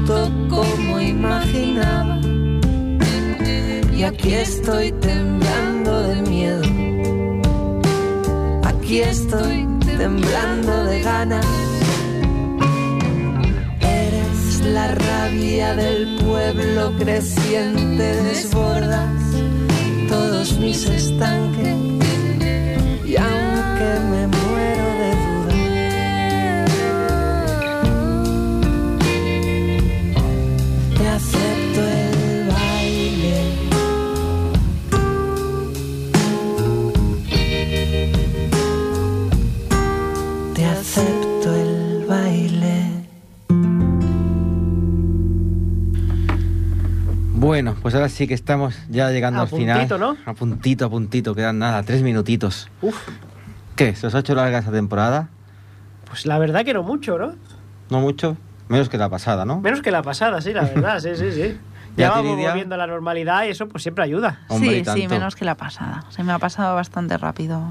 como 0.06 1.00
imaginaba. 1.00 2.20
Y 3.96 4.02
aquí 4.02 4.34
estoy 4.34 4.92
temblando 4.92 6.02
de 6.02 6.22
miedo. 6.22 6.62
Aquí 8.64 9.00
estoy 9.00 9.66
temblando 9.96 10.84
de 10.84 11.00
ganas. 11.00 11.46
Eres 13.80 14.60
la 14.66 14.88
rabia 14.88 15.74
del 15.74 16.16
pueblo 16.16 16.92
creciente, 16.98 18.22
desbordas 18.22 19.24
todos 20.08 20.58
mis 20.58 20.86
estanques. 20.86 21.76
Y 23.06 23.16
aunque 23.16 24.00
me 24.10 24.26
Bueno, 47.54 47.76
pues 47.80 47.94
ahora 47.94 48.08
sí 48.08 48.26
que 48.26 48.34
estamos 48.34 48.76
ya 48.88 49.12
llegando 49.12 49.38
A 49.38 49.42
al 49.42 49.48
final. 49.48 49.76
puntito, 49.78 49.96
¿no? 49.96 50.16
A 50.26 50.34
puntito, 50.34 50.86
a 50.86 50.90
puntito, 50.90 51.36
quedan 51.36 51.60
nada, 51.60 51.84
tres 51.84 52.02
minutitos. 52.02 52.68
Uf, 52.82 52.96
¿Qué? 53.76 53.94
¿Se 53.94 54.08
os 54.08 54.14
ha 54.16 54.18
hecho 54.18 54.34
larga 54.34 54.58
esta 54.58 54.72
temporada? 54.72 55.28
pues 56.08 56.26
la 56.26 56.36
verdad 56.38 56.64
que 56.64 56.74
no 56.74 56.82
mucho, 56.82 57.16
¿no? 57.16 57.36
No 57.90 58.00
mucho, 58.00 58.36
menos 58.68 58.88
que 58.88 58.98
la 58.98 59.08
pasada, 59.08 59.44
¿no? 59.44 59.60
Menos 59.60 59.82
que 59.82 59.92
la 59.92 60.02
pasada, 60.02 60.40
sí, 60.40 60.52
la 60.52 60.62
verdad, 60.74 60.98
sí, 60.98 61.10
sí, 61.14 61.30
sí. 61.30 61.56
Ya, 61.96 62.08
Ya 62.08 62.10
vamos 62.10 62.36
volviendo 62.36 62.74
a 62.74 62.78
la 62.78 62.88
normalidad 62.88 63.44
y 63.44 63.50
eso 63.50 63.68
pues 63.68 63.84
siempre 63.84 64.02
ayuda. 64.02 64.40
Hombre, 64.48 64.84
sí, 64.84 65.02
sí, 65.02 65.06
menos 65.06 65.36
que 65.36 65.44
la 65.44 65.54
pasada. 65.54 66.06
Se 66.08 66.24
me 66.24 66.32
ha 66.32 66.40
pasado 66.40 66.74
bastante 66.74 67.16
rápido. 67.18 67.62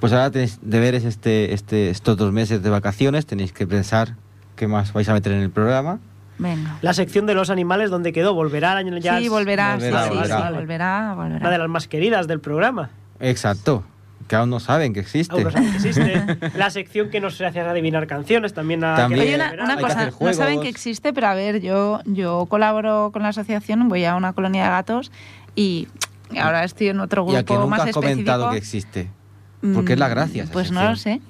Pues 0.00 0.12
ahora 0.12 0.30
tenéis 0.30 0.58
deberes 0.60 1.04
este, 1.04 1.54
este, 1.54 1.88
estos 1.88 2.14
dos 2.18 2.30
meses 2.30 2.62
de 2.62 2.68
vacaciones, 2.68 3.24
tenéis 3.24 3.54
que 3.54 3.66
pensar 3.66 4.16
qué 4.54 4.68
más 4.68 4.92
vais 4.92 5.08
a 5.08 5.14
meter 5.14 5.32
en 5.32 5.40
el 5.40 5.50
programa. 5.50 5.98
Venga. 6.38 6.78
La 6.82 6.92
sección 6.94 7.26
de 7.26 7.34
los 7.34 7.50
animales 7.50 7.90
donde 7.90 8.12
quedó, 8.12 8.34
volverá 8.34 8.72
al 8.72 8.78
año 8.78 8.96
ya. 8.98 9.18
sí, 9.18 9.28
volverá, 9.28 9.74
volverá, 9.74 10.02
sí, 10.04 10.08
sí, 10.08 10.14
volverá. 10.14 10.36
sí, 10.48 10.54
volverá, 10.54 11.14
volverá. 11.16 11.36
Una 11.40 11.50
de 11.50 11.58
las 11.58 11.68
más 11.68 11.88
queridas 11.88 12.26
del 12.28 12.40
programa. 12.40 12.90
Exacto, 13.20 13.82
que 14.28 14.36
aún 14.36 14.50
no 14.50 14.60
saben 14.60 14.92
que 14.94 15.00
existe. 15.00 15.34
Aún 15.34 15.44
no 15.44 15.50
saben 15.50 15.70
que 15.70 15.76
existe. 15.76 16.36
La 16.58 16.70
sección 16.70 17.10
que 17.10 17.20
nos 17.20 17.40
hace 17.40 17.60
adivinar 17.60 18.06
canciones 18.06 18.54
también. 18.54 18.84
ha 18.84 18.94
También. 18.96 19.22
Oye, 19.22 19.34
una, 19.34 19.44
volverá. 19.46 19.64
una 19.64 19.72
Hay 19.72 19.78
que 19.78 19.82
cosa, 19.84 20.00
hacer 20.00 20.14
no 20.20 20.32
saben 20.34 20.60
que 20.60 20.68
existe, 20.68 21.12
pero 21.12 21.26
a 21.26 21.34
ver, 21.34 21.60
yo, 21.60 22.00
yo 22.04 22.46
colaboro 22.46 23.10
con 23.12 23.22
la 23.22 23.28
asociación, 23.28 23.88
voy 23.88 24.04
a 24.04 24.14
una 24.14 24.32
colonia 24.32 24.64
de 24.64 24.70
gatos 24.70 25.10
y 25.56 25.88
ahora 26.38 26.62
estoy 26.64 26.88
en 26.88 27.00
otro 27.00 27.24
y 27.28 27.34
a 27.34 27.38
grupo 27.42 27.54
que 27.54 27.58
nunca 27.58 27.70
más 27.70 27.80
has 27.80 27.86
específico. 27.88 28.10
comentado 28.12 28.50
que 28.50 28.56
existe. 28.58 29.10
Porque 29.74 29.94
es 29.94 29.98
la 29.98 30.08
gracia. 30.08 30.46
Pues 30.52 30.70
no 30.70 30.84
lo 30.88 30.94
sé. 30.94 31.20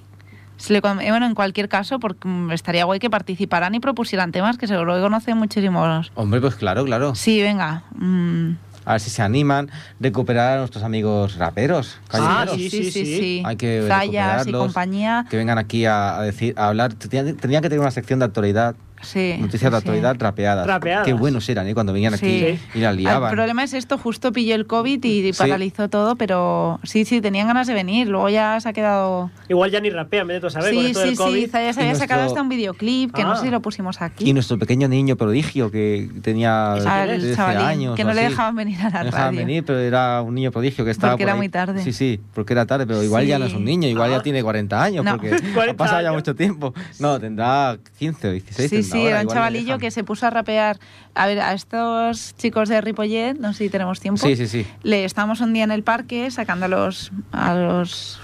Se 0.59 0.73
le 0.73 0.83
com- 0.83 0.97
bueno, 0.99 1.25
en 1.27 1.35
cualquier 1.35 1.69
caso, 1.69 1.99
porque 1.99 2.29
mm, 2.29 2.51
estaría 2.53 2.85
guay 2.85 2.99
que 2.99 3.09
participaran 3.09 3.75
y 3.75 3.81
propusieran 3.81 4.31
temas 4.33 4.59
que 4.59 4.67
seguro 4.67 4.95
que 4.95 5.01
conocen 5.01 5.37
muchísimos. 5.39 6.13
Hombre, 6.15 6.41
pues 6.41 6.57
claro, 6.57 6.85
claro. 6.85 7.15
Sí, 7.15 7.41
venga. 7.41 7.85
mm, 7.95 8.51
A 8.85 8.93
ver 8.93 9.01
si 9.01 9.11
se 9.11 9.23
animan. 9.23 9.71
Recuperar 10.01 10.57
a 10.57 10.59
nuestros 10.61 10.83
amigos 10.83 11.37
raperos, 11.37 11.99
Ah, 12.11 12.45
callejeros. 12.47 12.55
sí, 12.71 12.91
sí, 12.91 13.05
sí. 13.05 13.43
Hay 13.45 13.57
que 13.57 13.85
Zayas 13.87 14.03
y 14.03 14.07
recuperarlos, 14.51 14.63
compañía. 14.63 15.27
Que 15.31 15.37
vengan 15.37 15.59
aquí 15.59 15.85
a, 15.85 16.19
a 16.19 16.23
decir, 16.23 16.55
a 16.57 16.69
hablar. 16.69 16.93
Tendrían, 16.95 17.27
tendrían 17.37 17.63
que 17.63 17.69
tener 17.69 17.81
una 17.81 17.91
sección 17.91 18.19
de 18.19 18.25
actualidad. 18.25 18.75
Sí. 19.03 19.37
Noticias 19.39 19.71
de 19.71 19.77
sí. 19.77 19.79
actualidad 19.79 20.17
rapeadas. 20.19 20.67
Rapeadas. 20.67 21.07
Qué 21.07 21.13
buenos 21.13 21.49
eran, 21.49 21.67
¿eh? 21.69 21.75
Cuando 21.75 21.93
venían 21.93 22.15
aquí 22.15 22.27
Sí. 22.27 22.59
y 22.75 22.81
la 22.81 22.91
El 22.91 22.97
liaban. 22.99 23.31
problema 23.33 23.63
es 23.65 23.73
esto, 23.75 23.97
justo 23.99 24.33
pilló 24.33 24.55
el 24.55 24.67
COVID 24.67 25.05
y 25.05 25.33
Sí. 25.33 25.39
paralizó 25.39 25.89
todo, 25.89 26.17
pero 26.17 26.81
sí, 26.83 27.05
sí, 27.05 27.21
tenían 27.21 27.47
ganas 27.47 27.67
de 27.67 27.75
venir. 27.75 28.09
Luego 28.09 28.29
ya 28.29 28.59
se 28.61 28.69
ha 28.69 28.73
quedado... 28.73 29.31
Igual 29.49 29.71
ya 29.71 29.81
ni 29.81 29.91
rapean, 29.91 30.27
vete 30.27 30.41
tú 30.41 30.47
a 30.49 30.51
saber, 30.51 30.75
con 30.75 30.83
sí, 30.83 30.91
esto 30.91 31.01
sí, 31.03 31.07
del 31.09 31.17
COVID. 31.17 31.45
sí, 31.45 31.51
Zayas 31.51 31.77
Y 31.77 31.81
había 31.81 31.91
nuestro- 31.93 32.09
sacado 32.09 32.27
hasta 32.27 32.43
un 32.43 32.49
videoclip, 32.49 33.13
que 33.15 33.23
no 33.25 33.33
Ah. 33.33 33.37
sé 33.37 33.45
si 33.47 33.51
lo 33.51 33.61
pusimos 33.63 34.01
aquí. 34.03 34.29
Y 34.29 34.33
nuestro 34.33 34.59
pequeño 34.59 34.89
niño 34.89 35.17
prodigio 35.17 35.71
que 35.71 36.09
tenía 36.23 36.73
Al 36.73 37.09
13 37.09 37.37
chavalín, 37.37 37.63
años. 37.63 37.97
que 37.97 38.05
no 38.05 38.13
le 38.13 38.23
dejaban 38.23 38.57
venir 38.57 38.79
a 38.81 38.91
la 38.91 38.99
No 39.01 39.05
dejaban 39.07 39.37
venir, 39.37 39.65
pero 39.65 39.79
era 39.79 40.23
un 40.23 40.35
niño 40.35 40.51
prodigio 40.51 40.85
que 40.85 40.91
estaba 40.91 41.13
Porque 41.13 41.23
por 41.25 41.29
era 41.29 41.33
ahí. 41.35 41.39
muy 41.39 41.49
tarde. 41.49 41.83
Sí, 41.83 41.93
sí, 41.93 42.21
porque 42.35 42.53
era 42.53 42.67
tarde, 42.67 42.87
pero 42.87 43.03
igual 43.03 43.27
ya 43.27 43.39
no 43.39 43.45
es 43.47 43.55
un 43.55 43.65
niño, 43.65 43.89
igual 43.89 44.13
Ah. 44.13 44.17
ya 44.19 44.23
tiene 44.23 44.43
40 44.43 44.83
años, 44.83 45.05
No. 45.05 45.13
porque 45.13 45.29
ha 45.35 45.55
40 45.55 45.77
pasado 45.77 46.01
ya 46.03 46.09
años. 46.09 46.19
mucho 46.21 46.35
tiempo. 46.35 46.75
No, 46.99 47.19
tendrá 47.21 47.77
15 47.99 48.29
o 48.29 48.33
16. 48.33 48.71
Sí, 48.71 48.88
sí, 48.91 49.07
era 49.07 49.21
un 49.21 49.29
chavalillo 49.29 49.79
que 49.79 49.91
se 49.91 50.05
puso 50.05 50.27
a 50.27 50.31
rapear. 50.31 50.79
A 51.15 51.27
ver, 51.27 51.41
a 51.41 51.53
estos 51.53 52.35
chicos 52.37 52.69
de 52.69 52.81
Ripollet, 52.81 53.35
no 53.39 53.53
sé 53.53 53.65
si 53.65 53.71
tenemos 53.71 54.01
tiempo. 54.01 54.27
Sí, 54.27 54.37
sí, 54.37 54.47
sí. 54.47 54.67
Le 54.83 55.05
estábamos 55.05 55.41
un 55.41 55.53
día 55.53 55.65
en 55.65 55.71
el 55.71 55.83
parque 55.83 56.31
sacando 56.31 56.67
a 56.67 56.69
los, 56.69 57.13
a 57.33 57.55
los, 57.55 58.21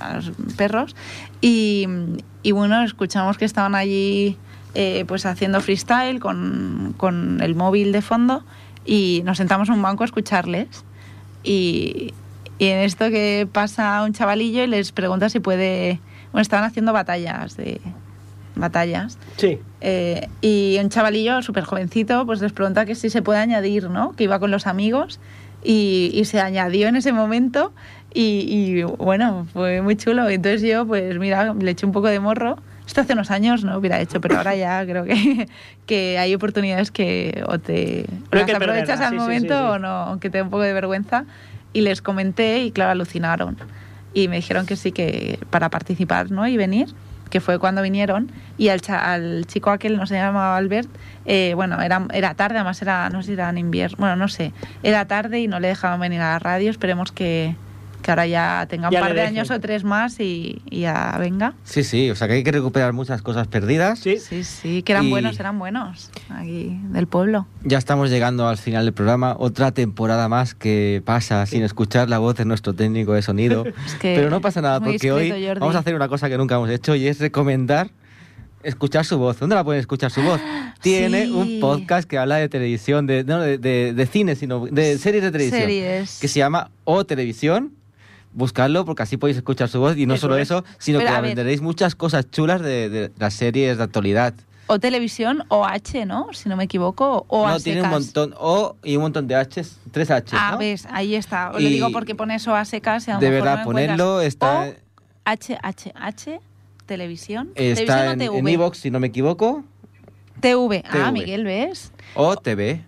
a 0.00 0.14
los 0.14 0.32
perros 0.56 0.96
y, 1.40 1.86
y 2.42 2.52
bueno, 2.52 2.82
escuchamos 2.82 3.38
que 3.38 3.44
estaban 3.44 3.74
allí 3.74 4.36
eh, 4.74 5.04
pues 5.06 5.26
haciendo 5.26 5.60
freestyle 5.60 6.20
con, 6.20 6.94
con 6.96 7.40
el 7.40 7.54
móvil 7.54 7.92
de 7.92 8.02
fondo 8.02 8.44
y 8.84 9.22
nos 9.24 9.38
sentamos 9.38 9.68
en 9.68 9.74
un 9.74 9.82
banco 9.82 10.04
a 10.04 10.06
escucharles 10.06 10.84
y, 11.42 12.12
y 12.58 12.66
en 12.66 12.78
esto 12.80 13.10
que 13.10 13.48
pasa 13.50 14.02
un 14.02 14.12
chavalillo 14.12 14.64
y 14.64 14.66
les 14.66 14.92
pregunta 14.92 15.28
si 15.28 15.40
puede... 15.40 16.00
Bueno, 16.32 16.42
estaban 16.42 16.66
haciendo 16.66 16.92
batallas 16.92 17.56
de 17.56 17.80
batallas 18.56 19.18
Sí. 19.36 19.58
eh, 19.80 20.28
y 20.40 20.76
un 20.82 20.88
chavalillo 20.88 21.42
súper 21.42 21.64
jovencito 21.64 22.26
pues 22.26 22.40
les 22.40 22.52
pregunta 22.52 22.84
que 22.86 22.94
si 22.94 23.10
se 23.10 23.22
puede 23.22 23.38
añadir, 23.38 23.88
¿no? 23.90 24.12
Que 24.16 24.24
iba 24.24 24.38
con 24.40 24.50
los 24.50 24.66
amigos 24.66 25.20
y, 25.62 26.10
y 26.14 26.24
se 26.24 26.40
añadió 26.40 26.88
en 26.88 26.96
ese 26.96 27.12
momento 27.12 27.72
y, 28.14 28.22
y, 28.48 28.82
bueno, 28.82 29.46
fue 29.52 29.82
muy 29.82 29.94
chulo. 29.96 30.28
Entonces 30.28 30.62
yo 30.62 30.86
pues 30.86 31.18
mira, 31.18 31.52
le 31.54 31.70
eché 31.70 31.84
un 31.86 31.92
poco 31.92 32.08
de 32.08 32.18
morro. 32.18 32.56
Esto 32.86 33.00
hace 33.00 33.12
unos 33.14 33.30
años 33.32 33.64
no 33.64 33.76
hubiera 33.76 34.00
hecho, 34.00 34.20
pero 34.20 34.36
ahora 34.38 34.54
ya 34.54 34.84
creo 34.86 35.04
que, 35.04 35.48
que 35.86 36.18
hay 36.18 36.34
oportunidades 36.34 36.90
que 36.90 37.42
o 37.48 37.58
te 37.58 38.06
o 38.32 38.36
las 38.36 38.46
que 38.46 38.52
aprovechas 38.52 39.00
al 39.00 39.10
sí, 39.10 39.16
momento 39.16 39.54
sí, 39.54 39.60
sí. 39.60 39.66
o 39.70 39.78
no, 39.78 39.88
aunque 39.88 40.30
te 40.30 40.38
da 40.38 40.44
un 40.44 40.50
poco 40.50 40.62
de 40.62 40.72
vergüenza. 40.72 41.24
Y 41.72 41.82
les 41.82 42.00
comenté 42.00 42.62
y 42.62 42.70
claro, 42.70 42.92
alucinaron. 42.92 43.58
Y 44.14 44.28
me 44.28 44.36
dijeron 44.36 44.64
que 44.64 44.76
sí, 44.76 44.92
que 44.92 45.38
para 45.50 45.68
participar, 45.68 46.30
¿no? 46.30 46.46
Y 46.48 46.56
venir, 46.56 46.86
que 47.30 47.40
fue 47.40 47.58
cuando 47.58 47.82
vinieron. 47.82 48.30
Y 48.58 48.68
al, 48.68 48.80
al 48.88 49.46
chico 49.46 49.70
aquel, 49.70 49.96
no 49.96 50.06
se 50.06 50.14
llamaba 50.14 50.56
Albert, 50.56 50.88
eh, 51.24 51.52
bueno, 51.54 51.80
era, 51.82 52.06
era 52.12 52.34
tarde, 52.34 52.56
además 52.56 52.80
era, 52.82 53.10
no 53.10 53.22
sé 53.22 53.28
si 53.28 53.32
era 53.32 53.50
en 53.50 53.58
invierno, 53.58 53.96
bueno, 53.98 54.16
no 54.16 54.28
sé, 54.28 54.52
era 54.82 55.06
tarde 55.06 55.40
y 55.40 55.48
no 55.48 55.60
le 55.60 55.68
dejaban 55.68 56.00
venir 56.00 56.20
a 56.20 56.32
la 56.32 56.38
radio. 56.38 56.70
Esperemos 56.70 57.12
que, 57.12 57.56
que 58.06 58.12
ahora 58.12 58.24
ya 58.28 58.66
tenga 58.70 58.86
un 58.86 58.92
Ya 58.92 59.00
par 59.00 59.14
de 59.14 59.22
años 59.22 59.50
o 59.50 59.58
tres 59.58 59.82
más 59.82 60.20
y, 60.20 60.62
y 60.70 60.82
ya 60.82 61.16
venga. 61.18 61.54
Sí, 61.64 61.82
sí, 61.82 62.08
o 62.08 62.14
sea 62.14 62.28
que 62.28 62.34
hay 62.34 62.44
que 62.44 62.52
recuperar 62.52 62.92
muchas 62.92 63.20
cosas 63.20 63.48
perdidas. 63.48 63.98
Sí. 63.98 64.18
Sí, 64.18 64.44
sí, 64.44 64.82
que 64.84 64.92
eran 64.92 65.06
Y- 65.06 65.10
buenos, 65.10 65.40
eran 65.40 65.58
buenos, 65.58 66.12
aquí 66.30 66.78
del 66.90 67.08
pueblo. 67.08 67.48
Ya 67.64 67.78
estamos 67.78 68.08
llegando 68.08 68.46
al 68.46 68.58
final 68.58 68.84
del 68.84 68.94
programa, 68.94 69.34
otra 69.36 69.72
temporada 69.72 70.28
más 70.28 70.54
que 70.54 71.02
pasa 71.04 71.44
sin 71.46 71.64
escuchar 71.64 72.08
la 72.08 72.18
voz 72.20 72.36
de 72.36 72.44
nuestro 72.44 72.74
técnico 72.74 73.12
de 73.12 73.22
sonido. 73.22 73.64
Es 73.86 73.94
que 73.96 74.14
Pero 74.14 74.30
no 74.30 74.40
pasa 74.40 74.60
nada, 74.62 74.78
porque 74.80 75.10
hoy 75.10 75.30
Jordi. 75.30 75.58
vamos 75.58 75.74
a 75.74 75.80
hacer 75.80 75.96
una 75.96 76.06
cosa 76.08 76.28
que 76.28 76.38
nunca 76.38 76.54
hemos 76.54 76.70
hecho 76.70 76.94
y 76.94 77.08
es 77.08 77.18
recomendar 77.18 77.90
escuchar 78.62 79.04
su 79.04 79.18
voz. 79.18 79.38
¿Dónde 79.40 79.56
la 79.56 79.64
pueden 79.64 79.80
escuchar 79.80 80.12
su 80.12 80.22
voz? 80.22 80.40
Tiene 80.80 81.24
Sí. 81.26 81.30
un 81.32 81.58
podcast 81.60 82.08
que 82.08 82.18
habla 82.18 82.36
de 82.36 82.48
televisión, 82.48 83.06
de, 83.08 83.24
no 83.24 83.40
de, 83.40 83.58
de- 83.58 83.94
de 83.94 84.06
cine, 84.06 84.36
sino 84.36 84.66
de 84.66 84.96
series 84.98 85.24
de 85.24 85.32
televisión. 85.32 85.62
Series. 85.62 86.18
Que 86.20 86.28
se 86.28 86.38
llama 86.38 86.70
O 86.84 87.04
Televisión. 87.04 87.72
Buscarlo 88.36 88.84
porque 88.84 89.02
así 89.02 89.16
podéis 89.16 89.38
escuchar 89.38 89.68
su 89.68 89.80
voz 89.80 89.96
y 89.96 90.04
no 90.06 90.14
Eso 90.14 90.22
solo 90.22 90.36
es. 90.36 90.42
eso, 90.42 90.62
sino 90.78 90.98
Pero, 90.98 91.10
que 91.10 91.16
aprenderéis 91.16 91.60
muchas 91.62 91.94
cosas 91.94 92.30
chulas 92.30 92.60
de, 92.60 92.88
de 92.90 93.10
las 93.18 93.34
series 93.34 93.78
de 93.78 93.82
actualidad. 93.82 94.34
O 94.68 94.78
televisión 94.78 95.42
o 95.48 95.64
H, 95.64 96.04
¿no? 96.06 96.28
Si 96.32 96.48
no 96.48 96.56
me 96.56 96.64
equivoco. 96.64 97.24
O 97.28 97.48
no, 97.48 97.58
tiene 97.60 97.82
un 97.82 97.88
montón 97.88 98.34
O 98.38 98.76
y 98.84 98.96
un 98.96 99.02
montón 99.02 99.26
de 99.26 99.36
Hs, 99.36 99.78
tres 99.90 100.08
Hs. 100.10 100.32
Ah, 100.32 100.50
¿no? 100.52 100.58
ves, 100.58 100.86
ahí 100.90 101.14
está. 101.14 101.50
Os 101.52 101.60
Y- 101.60 101.64
lo 101.64 101.68
digo 101.70 101.90
porque 101.92 102.14
pones 102.14 102.46
o 102.46 102.54
a 102.54 102.64
secas 102.64 103.08
y 103.08 103.10
a 103.10 103.14
lo 103.14 103.20
De 103.20 103.30
mejor 103.30 103.44
verdad, 103.44 103.58
no 103.60 103.64
ponerlo 103.64 104.20
está, 104.20 104.60
O 104.68 104.74
H, 105.24 105.58
H, 105.62 105.92
H, 105.94 106.40
televisión. 106.84 107.50
está 107.54 107.84
¿Televisión 107.84 108.20
en 108.22 108.28
o 108.28 108.34
en 108.34 108.44
TV? 108.44 108.52
iVoox, 108.52 108.76
si 108.78 108.90
no 108.90 109.00
me 109.00 109.06
equivoco, 109.06 109.64
TV. 110.40 110.82
Ah, 110.86 110.92
TV. 110.92 111.12
Miguel, 111.12 111.44
¿ves? 111.44 111.92
o 112.14 112.36
TV. 112.36 112.84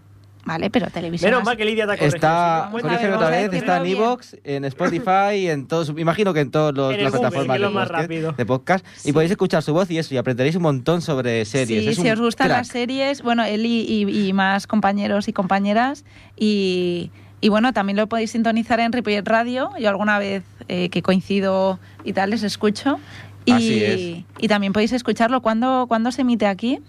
Vale, 0.48 0.70
pero 0.70 0.88
televisión. 0.90 1.30
Menos 1.30 1.40
has- 1.42 1.46
mal 1.46 1.56
que 1.56 1.64
Lidia 1.64 1.86
te 1.86 1.92
ha 1.92 1.96
corregido. 1.96 2.16
Está, 2.16 2.70
sí, 2.72 3.06
otra 3.06 3.30
vez, 3.30 3.52
está 3.52 3.76
en 3.78 3.86
iVoox, 3.86 4.34
en 4.44 4.64
Spotify, 4.64 5.48
en 5.48 5.66
todos, 5.68 5.90
imagino 5.96 6.34
que 6.34 6.40
en 6.40 6.50
todas 6.50 6.74
las 6.74 6.86
Google, 6.96 7.10
plataformas 7.10 7.54
de 7.56 7.58
lo 7.60 7.70
más 7.70 7.86
podcast, 7.88 8.02
rápido. 8.02 8.32
de 8.32 8.46
podcast, 8.46 8.86
y 9.04 9.12
podéis 9.12 9.30
escuchar 9.30 9.62
su 9.62 9.72
voz 9.72 9.90
y 9.90 9.98
eso, 9.98 10.14
y 10.14 10.16
aprenderéis 10.16 10.56
un 10.56 10.62
montón 10.62 11.02
sobre 11.02 11.44
series. 11.44 11.84
Sí, 11.84 11.90
Es 11.90 11.96
si 11.96 12.02
un 12.02 12.08
os 12.10 12.20
gustan 12.20 12.48
crack. 12.48 12.58
las 12.58 12.68
series, 12.68 13.22
bueno, 13.22 13.44
él 13.44 13.64
y, 13.66 13.80
y- 13.82 14.28
y 14.28 14.32
más 14.32 14.66
compañeros 14.66 15.28
y 15.28 15.32
compañeras. 15.32 16.04
Y, 16.36 17.10
y 17.40 17.48
bueno, 17.50 17.72
también 17.72 17.96
lo 17.96 18.06
podéis 18.08 18.30
sintonizar 18.32 18.80
en 18.80 18.92
Ripollet 18.92 19.22
Radio. 19.26 19.70
Yo 19.78 19.88
alguna 19.88 20.18
vez 20.18 20.42
eh, 20.68 20.88
que 20.88 21.02
coincido 21.02 21.78
y 22.04 22.12
tal 22.12 22.30
les 22.30 22.42
escucho. 22.42 22.98
Y, 23.44 23.52
Así 23.52 23.84
es. 23.84 24.24
y 24.40 24.48
también 24.48 24.72
podéis 24.72 24.92
escucharlo. 24.92 25.40
¿Cuándo, 25.40 25.86
¿Cuándo 25.88 26.12
se 26.12 26.22
emite 26.22 26.46
aquí? 26.46 26.80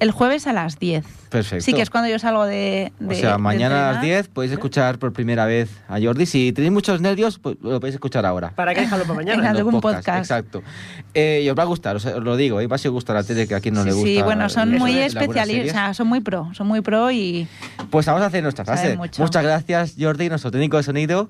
El 0.00 0.10
jueves 0.12 0.46
a 0.46 0.52
las 0.52 0.78
10. 0.78 1.04
Perfecto. 1.28 1.64
Sí, 1.64 1.72
que 1.74 1.82
es 1.82 1.90
cuando 1.90 2.08
yo 2.08 2.18
salgo 2.18 2.44
de. 2.44 2.92
O 3.00 3.08
de- 3.08 3.14
sea, 3.16 3.32
de 3.32 3.38
mañana 3.38 3.74
a 3.76 3.92
las 3.92 3.96
entrenar. 3.96 4.22
10 4.24 4.28
podéis 4.28 4.52
escuchar 4.52 4.98
por 4.98 5.12
primera 5.12 5.44
vez 5.46 5.70
a 5.88 6.00
Jordi. 6.00 6.24
Si 6.26 6.52
tenéis 6.52 6.72
muchos 6.72 7.00
nervios, 7.00 7.38
pues 7.38 7.56
lo 7.62 7.80
podéis 7.80 7.94
escuchar 7.96 8.24
ahora. 8.24 8.50
¿Para 8.54 8.74
qué 8.74 8.82
dejarlo 8.82 9.04
para 9.04 9.20
En 9.20 9.26
mañana? 9.26 9.50
Los 9.50 9.58
algún 9.58 9.80
podcasts, 9.80 10.06
podcast. 10.06 10.30
Exacto. 10.30 10.62
Eh, 11.14 11.42
y 11.44 11.50
os 11.50 11.58
va 11.58 11.62
a 11.64 11.66
gustar, 11.66 11.96
os, 11.96 12.06
os 12.06 12.22
lo 12.22 12.36
digo, 12.36 12.60
¿eh? 12.60 12.66
va 12.66 12.76
a 12.76 12.78
si 12.78 12.88
os 12.88 12.92
gusta 12.94 13.12
la 13.12 13.22
tele, 13.24 13.46
que 13.48 13.54
a 13.54 13.60
quien 13.60 13.74
no 13.74 13.82
sí, 13.82 13.88
le 13.88 13.92
gusta. 13.94 14.08
sí, 14.08 14.22
bueno, 14.22 14.48
son 14.48 14.72
muy 14.78 14.96
especialistas, 14.98 15.70
o 15.70 15.72
sea, 15.74 15.94
son 15.94 16.06
muy 16.06 16.20
pro, 16.20 16.48
son 16.54 16.66
muy 16.66 16.80
pro 16.80 17.10
y 17.10 17.46
Pues 17.90 18.06
vamos 18.06 18.22
a 18.22 18.26
hacer 18.26 18.42
nuestra 18.42 18.64
frase. 18.64 18.96
Muchas 18.96 19.42
gracias, 19.42 19.94
Jordi, 19.98 20.28
nuestro 20.28 20.50
técnico 20.50 20.76
de 20.76 20.82
sonido. 20.82 21.28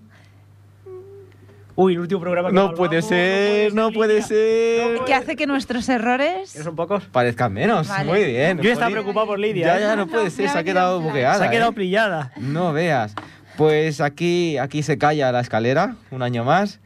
Uy, 1.80 1.92
el 1.92 2.00
último 2.00 2.20
programa 2.20 2.48
que 2.48 2.54
No 2.56 2.74
puede 2.74 3.02
ser, 3.02 3.72
no 3.72 3.92
puede 3.92 4.14
Lidia. 4.14 4.26
ser. 4.26 4.98
que 5.06 5.14
hace 5.14 5.36
que 5.36 5.46
nuestros 5.46 5.88
errores 5.88 6.52
Que 6.52 6.64
son 6.64 6.74
pocos. 6.74 7.04
Parezcan 7.04 7.52
menos. 7.52 7.86
Vale. 7.86 8.04
Muy 8.10 8.24
bien. 8.24 8.58
Yo 8.60 8.72
estaba 8.72 8.90
preocupado 8.90 9.28
por 9.28 9.38
Lidia. 9.38 9.66
Ya, 9.66 9.76
¿eh? 9.78 9.80
ya, 9.82 9.94
no 9.94 10.08
puede 10.08 10.24
No, 10.24 10.30
ser, 10.30 10.48
se 10.48 10.58
ha 10.58 10.64
quedado 10.64 11.00
bugueada. 11.00 11.38
Se 11.38 11.44
ha 11.44 11.50
quedado 11.50 11.70
¿eh? 11.70 11.74
pillada. 11.74 12.32
No 12.36 12.72
veas. 12.72 13.14
Pues 13.56 14.00
aquí, 14.00 14.58
aquí 14.58 14.82
se 14.82 14.98
calla 14.98 15.30
la 15.30 15.38
escalera, 15.38 15.94
un 16.10 16.22
año 16.22 16.42
más. 16.42 16.80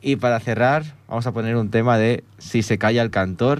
Y 0.00 0.14
para 0.14 0.38
cerrar, 0.38 0.84
vamos 1.08 1.26
a 1.26 1.32
poner 1.32 1.56
un 1.56 1.70
tema 1.72 1.98
de 1.98 2.22
Si 2.38 2.62
se 2.62 2.78
calla 2.78 3.02
el 3.02 3.10
cantor, 3.10 3.58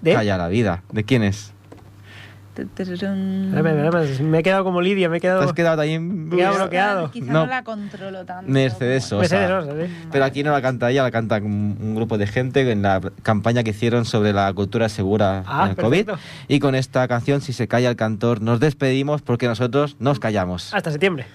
¿De? 0.00 0.14
calla 0.14 0.38
la 0.38 0.48
vida. 0.48 0.82
¿De 0.92 1.04
quién 1.04 1.22
es? 1.22 1.52
Te- 1.52 1.74
te- 1.74 1.74
te- 1.74 2.47
Espérame, 2.47 2.47
espérame, 2.47 2.47
Me 4.22 4.38
he 4.38 4.42
quedado 4.42 4.64
como 4.64 4.80
Lidia, 4.80 5.08
me 5.08 5.18
he 5.18 5.20
quedado. 5.20 5.40
Te 5.40 5.46
has 5.46 5.52
quedado 5.52 5.76
también... 5.76 6.28
Me 6.28 6.34
he 6.34 6.38
quedado 6.38 6.56
bloqueado. 6.56 7.10
Quizá 7.10 7.32
No. 7.32 7.40
no. 7.40 7.46
la 7.46 7.62
controlo 7.64 8.24
tanto. 8.24 8.50
Mercedes 8.50 9.04
Sosa. 9.04 9.20
Mercedes 9.20 9.48
Sosa, 9.48 9.72
sí. 9.86 9.92
Pero 10.10 10.24
aquí 10.24 10.42
no 10.42 10.52
la 10.52 10.62
canta 10.62 10.90
ella, 10.90 11.02
la 11.02 11.10
canta 11.10 11.36
un, 11.38 11.76
un 11.80 11.94
grupo 11.94 12.18
de 12.18 12.26
gente 12.26 12.70
en 12.70 12.82
la 12.82 13.00
campaña 13.22 13.62
que 13.62 13.70
hicieron 13.70 14.04
sobre 14.04 14.32
la 14.32 14.52
cultura 14.52 14.88
segura 14.88 15.42
Ah, 15.46 15.64
en 15.64 15.70
el 15.70 15.76
COVID. 15.76 16.10
Y 16.48 16.58
con 16.60 16.74
esta 16.74 17.06
canción, 17.08 17.40
Si 17.40 17.52
se 17.52 17.68
calla 17.68 17.90
el 17.90 17.96
cantor, 17.96 18.40
nos 18.42 18.60
despedimos 18.60 19.22
porque 19.22 19.46
nosotros 19.46 19.96
nos 19.98 20.18
callamos. 20.18 20.74
Hasta 20.74 20.90
septiembre. 20.90 21.26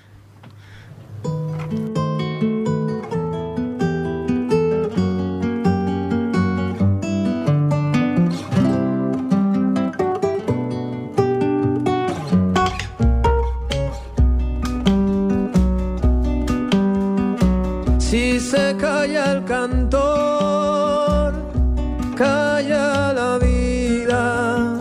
Se 18.54 18.78
calla 18.78 19.24
el 19.32 19.44
cantor, 19.46 21.34
calla 22.16 23.12
la 23.12 23.40
vida, 23.40 24.78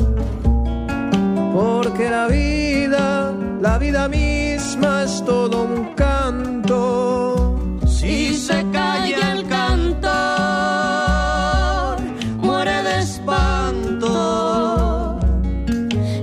porque 1.54 2.10
la 2.10 2.26
vida, 2.26 3.32
la 3.62 3.78
vida 3.78 4.08
misma 4.08 5.04
es 5.04 5.24
todo 5.24 5.62
un 5.62 5.94
canto. 5.94 7.56
Si 7.86 8.34
se 8.34 8.58
calla 8.72 9.32
el 9.32 9.48
cantor, 9.48 10.12
muere 12.42 12.82
de 12.82 12.98
espanto 13.00 14.12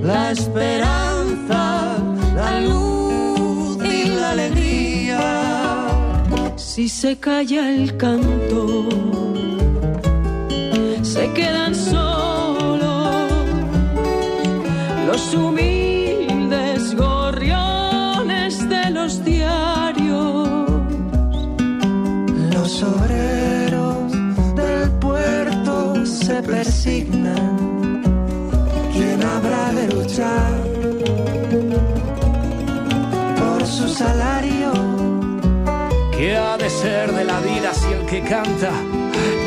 la 0.04 0.32
esperanza, 0.32 1.09
Si 6.80 6.88
se 6.88 7.17
calla 7.17 7.71
el 7.75 7.97
canto, 7.97 8.88
se 11.01 11.30
quedan 11.34 11.75
solos 11.75 13.32
los 15.05 15.34
humildes 15.34 16.95
gorriones 16.95 18.69
de 18.69 18.91
los 18.91 19.25
diarios. 19.25 20.69
Los 22.53 22.84
obreros 22.84 24.13
del 24.55 24.89
puerto 25.01 26.05
se 26.05 26.41
persignan. 26.43 27.57
¿Quién 28.93 29.21
habrá 29.21 29.73
de 29.73 29.86
luchar 29.95 30.53
por 33.38 33.67
su 33.67 33.89
salario? 33.89 34.88
¿Qué 36.82 36.88
ha 36.88 36.91
de 36.91 37.07
ser 37.07 37.11
de 37.13 37.23
la 37.25 37.39
vida 37.41 37.73
si 37.73 37.91
el 37.91 38.05
que 38.05 38.21
canta 38.21 38.71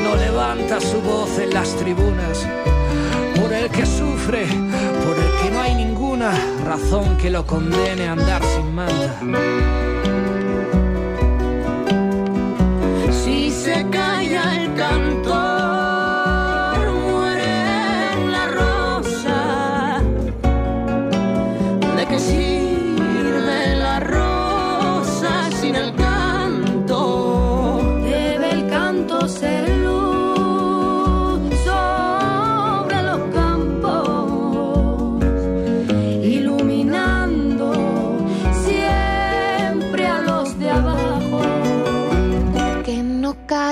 no 0.03 0.17
levanta 0.17 0.81
su 0.81 1.01
voz 1.01 1.39
en 1.39 1.51
las 1.51 1.75
tribunas? 1.77 2.47
Por 3.41 3.53
el 3.53 3.71
que 3.71 3.87
sufre, 3.87 4.47
por 4.47 5.17
el 5.17 5.43
que 5.43 5.51
no 5.51 5.61
hay 5.61 5.75
ninguna 5.75 6.33
razón 6.67 7.17
que 7.17 7.31
lo 7.31 7.47
condene 7.47 8.09
a 8.09 8.13
andar 8.13 8.43
sin 8.45 8.75
manta. 8.75 10.12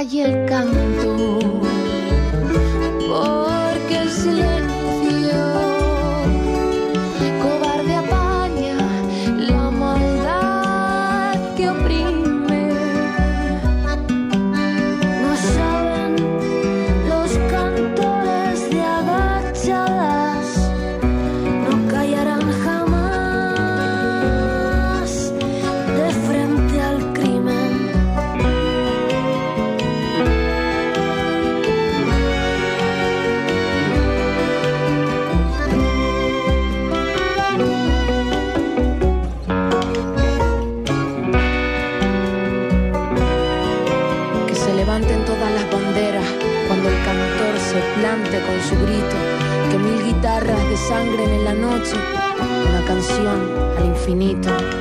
Calle 0.01 0.23
el 0.23 0.47
canto, 0.47 1.39
porque 3.07 3.99
el 3.99 4.09
silencio 4.09 4.70
al 53.01 53.87
infinito. 53.87 54.80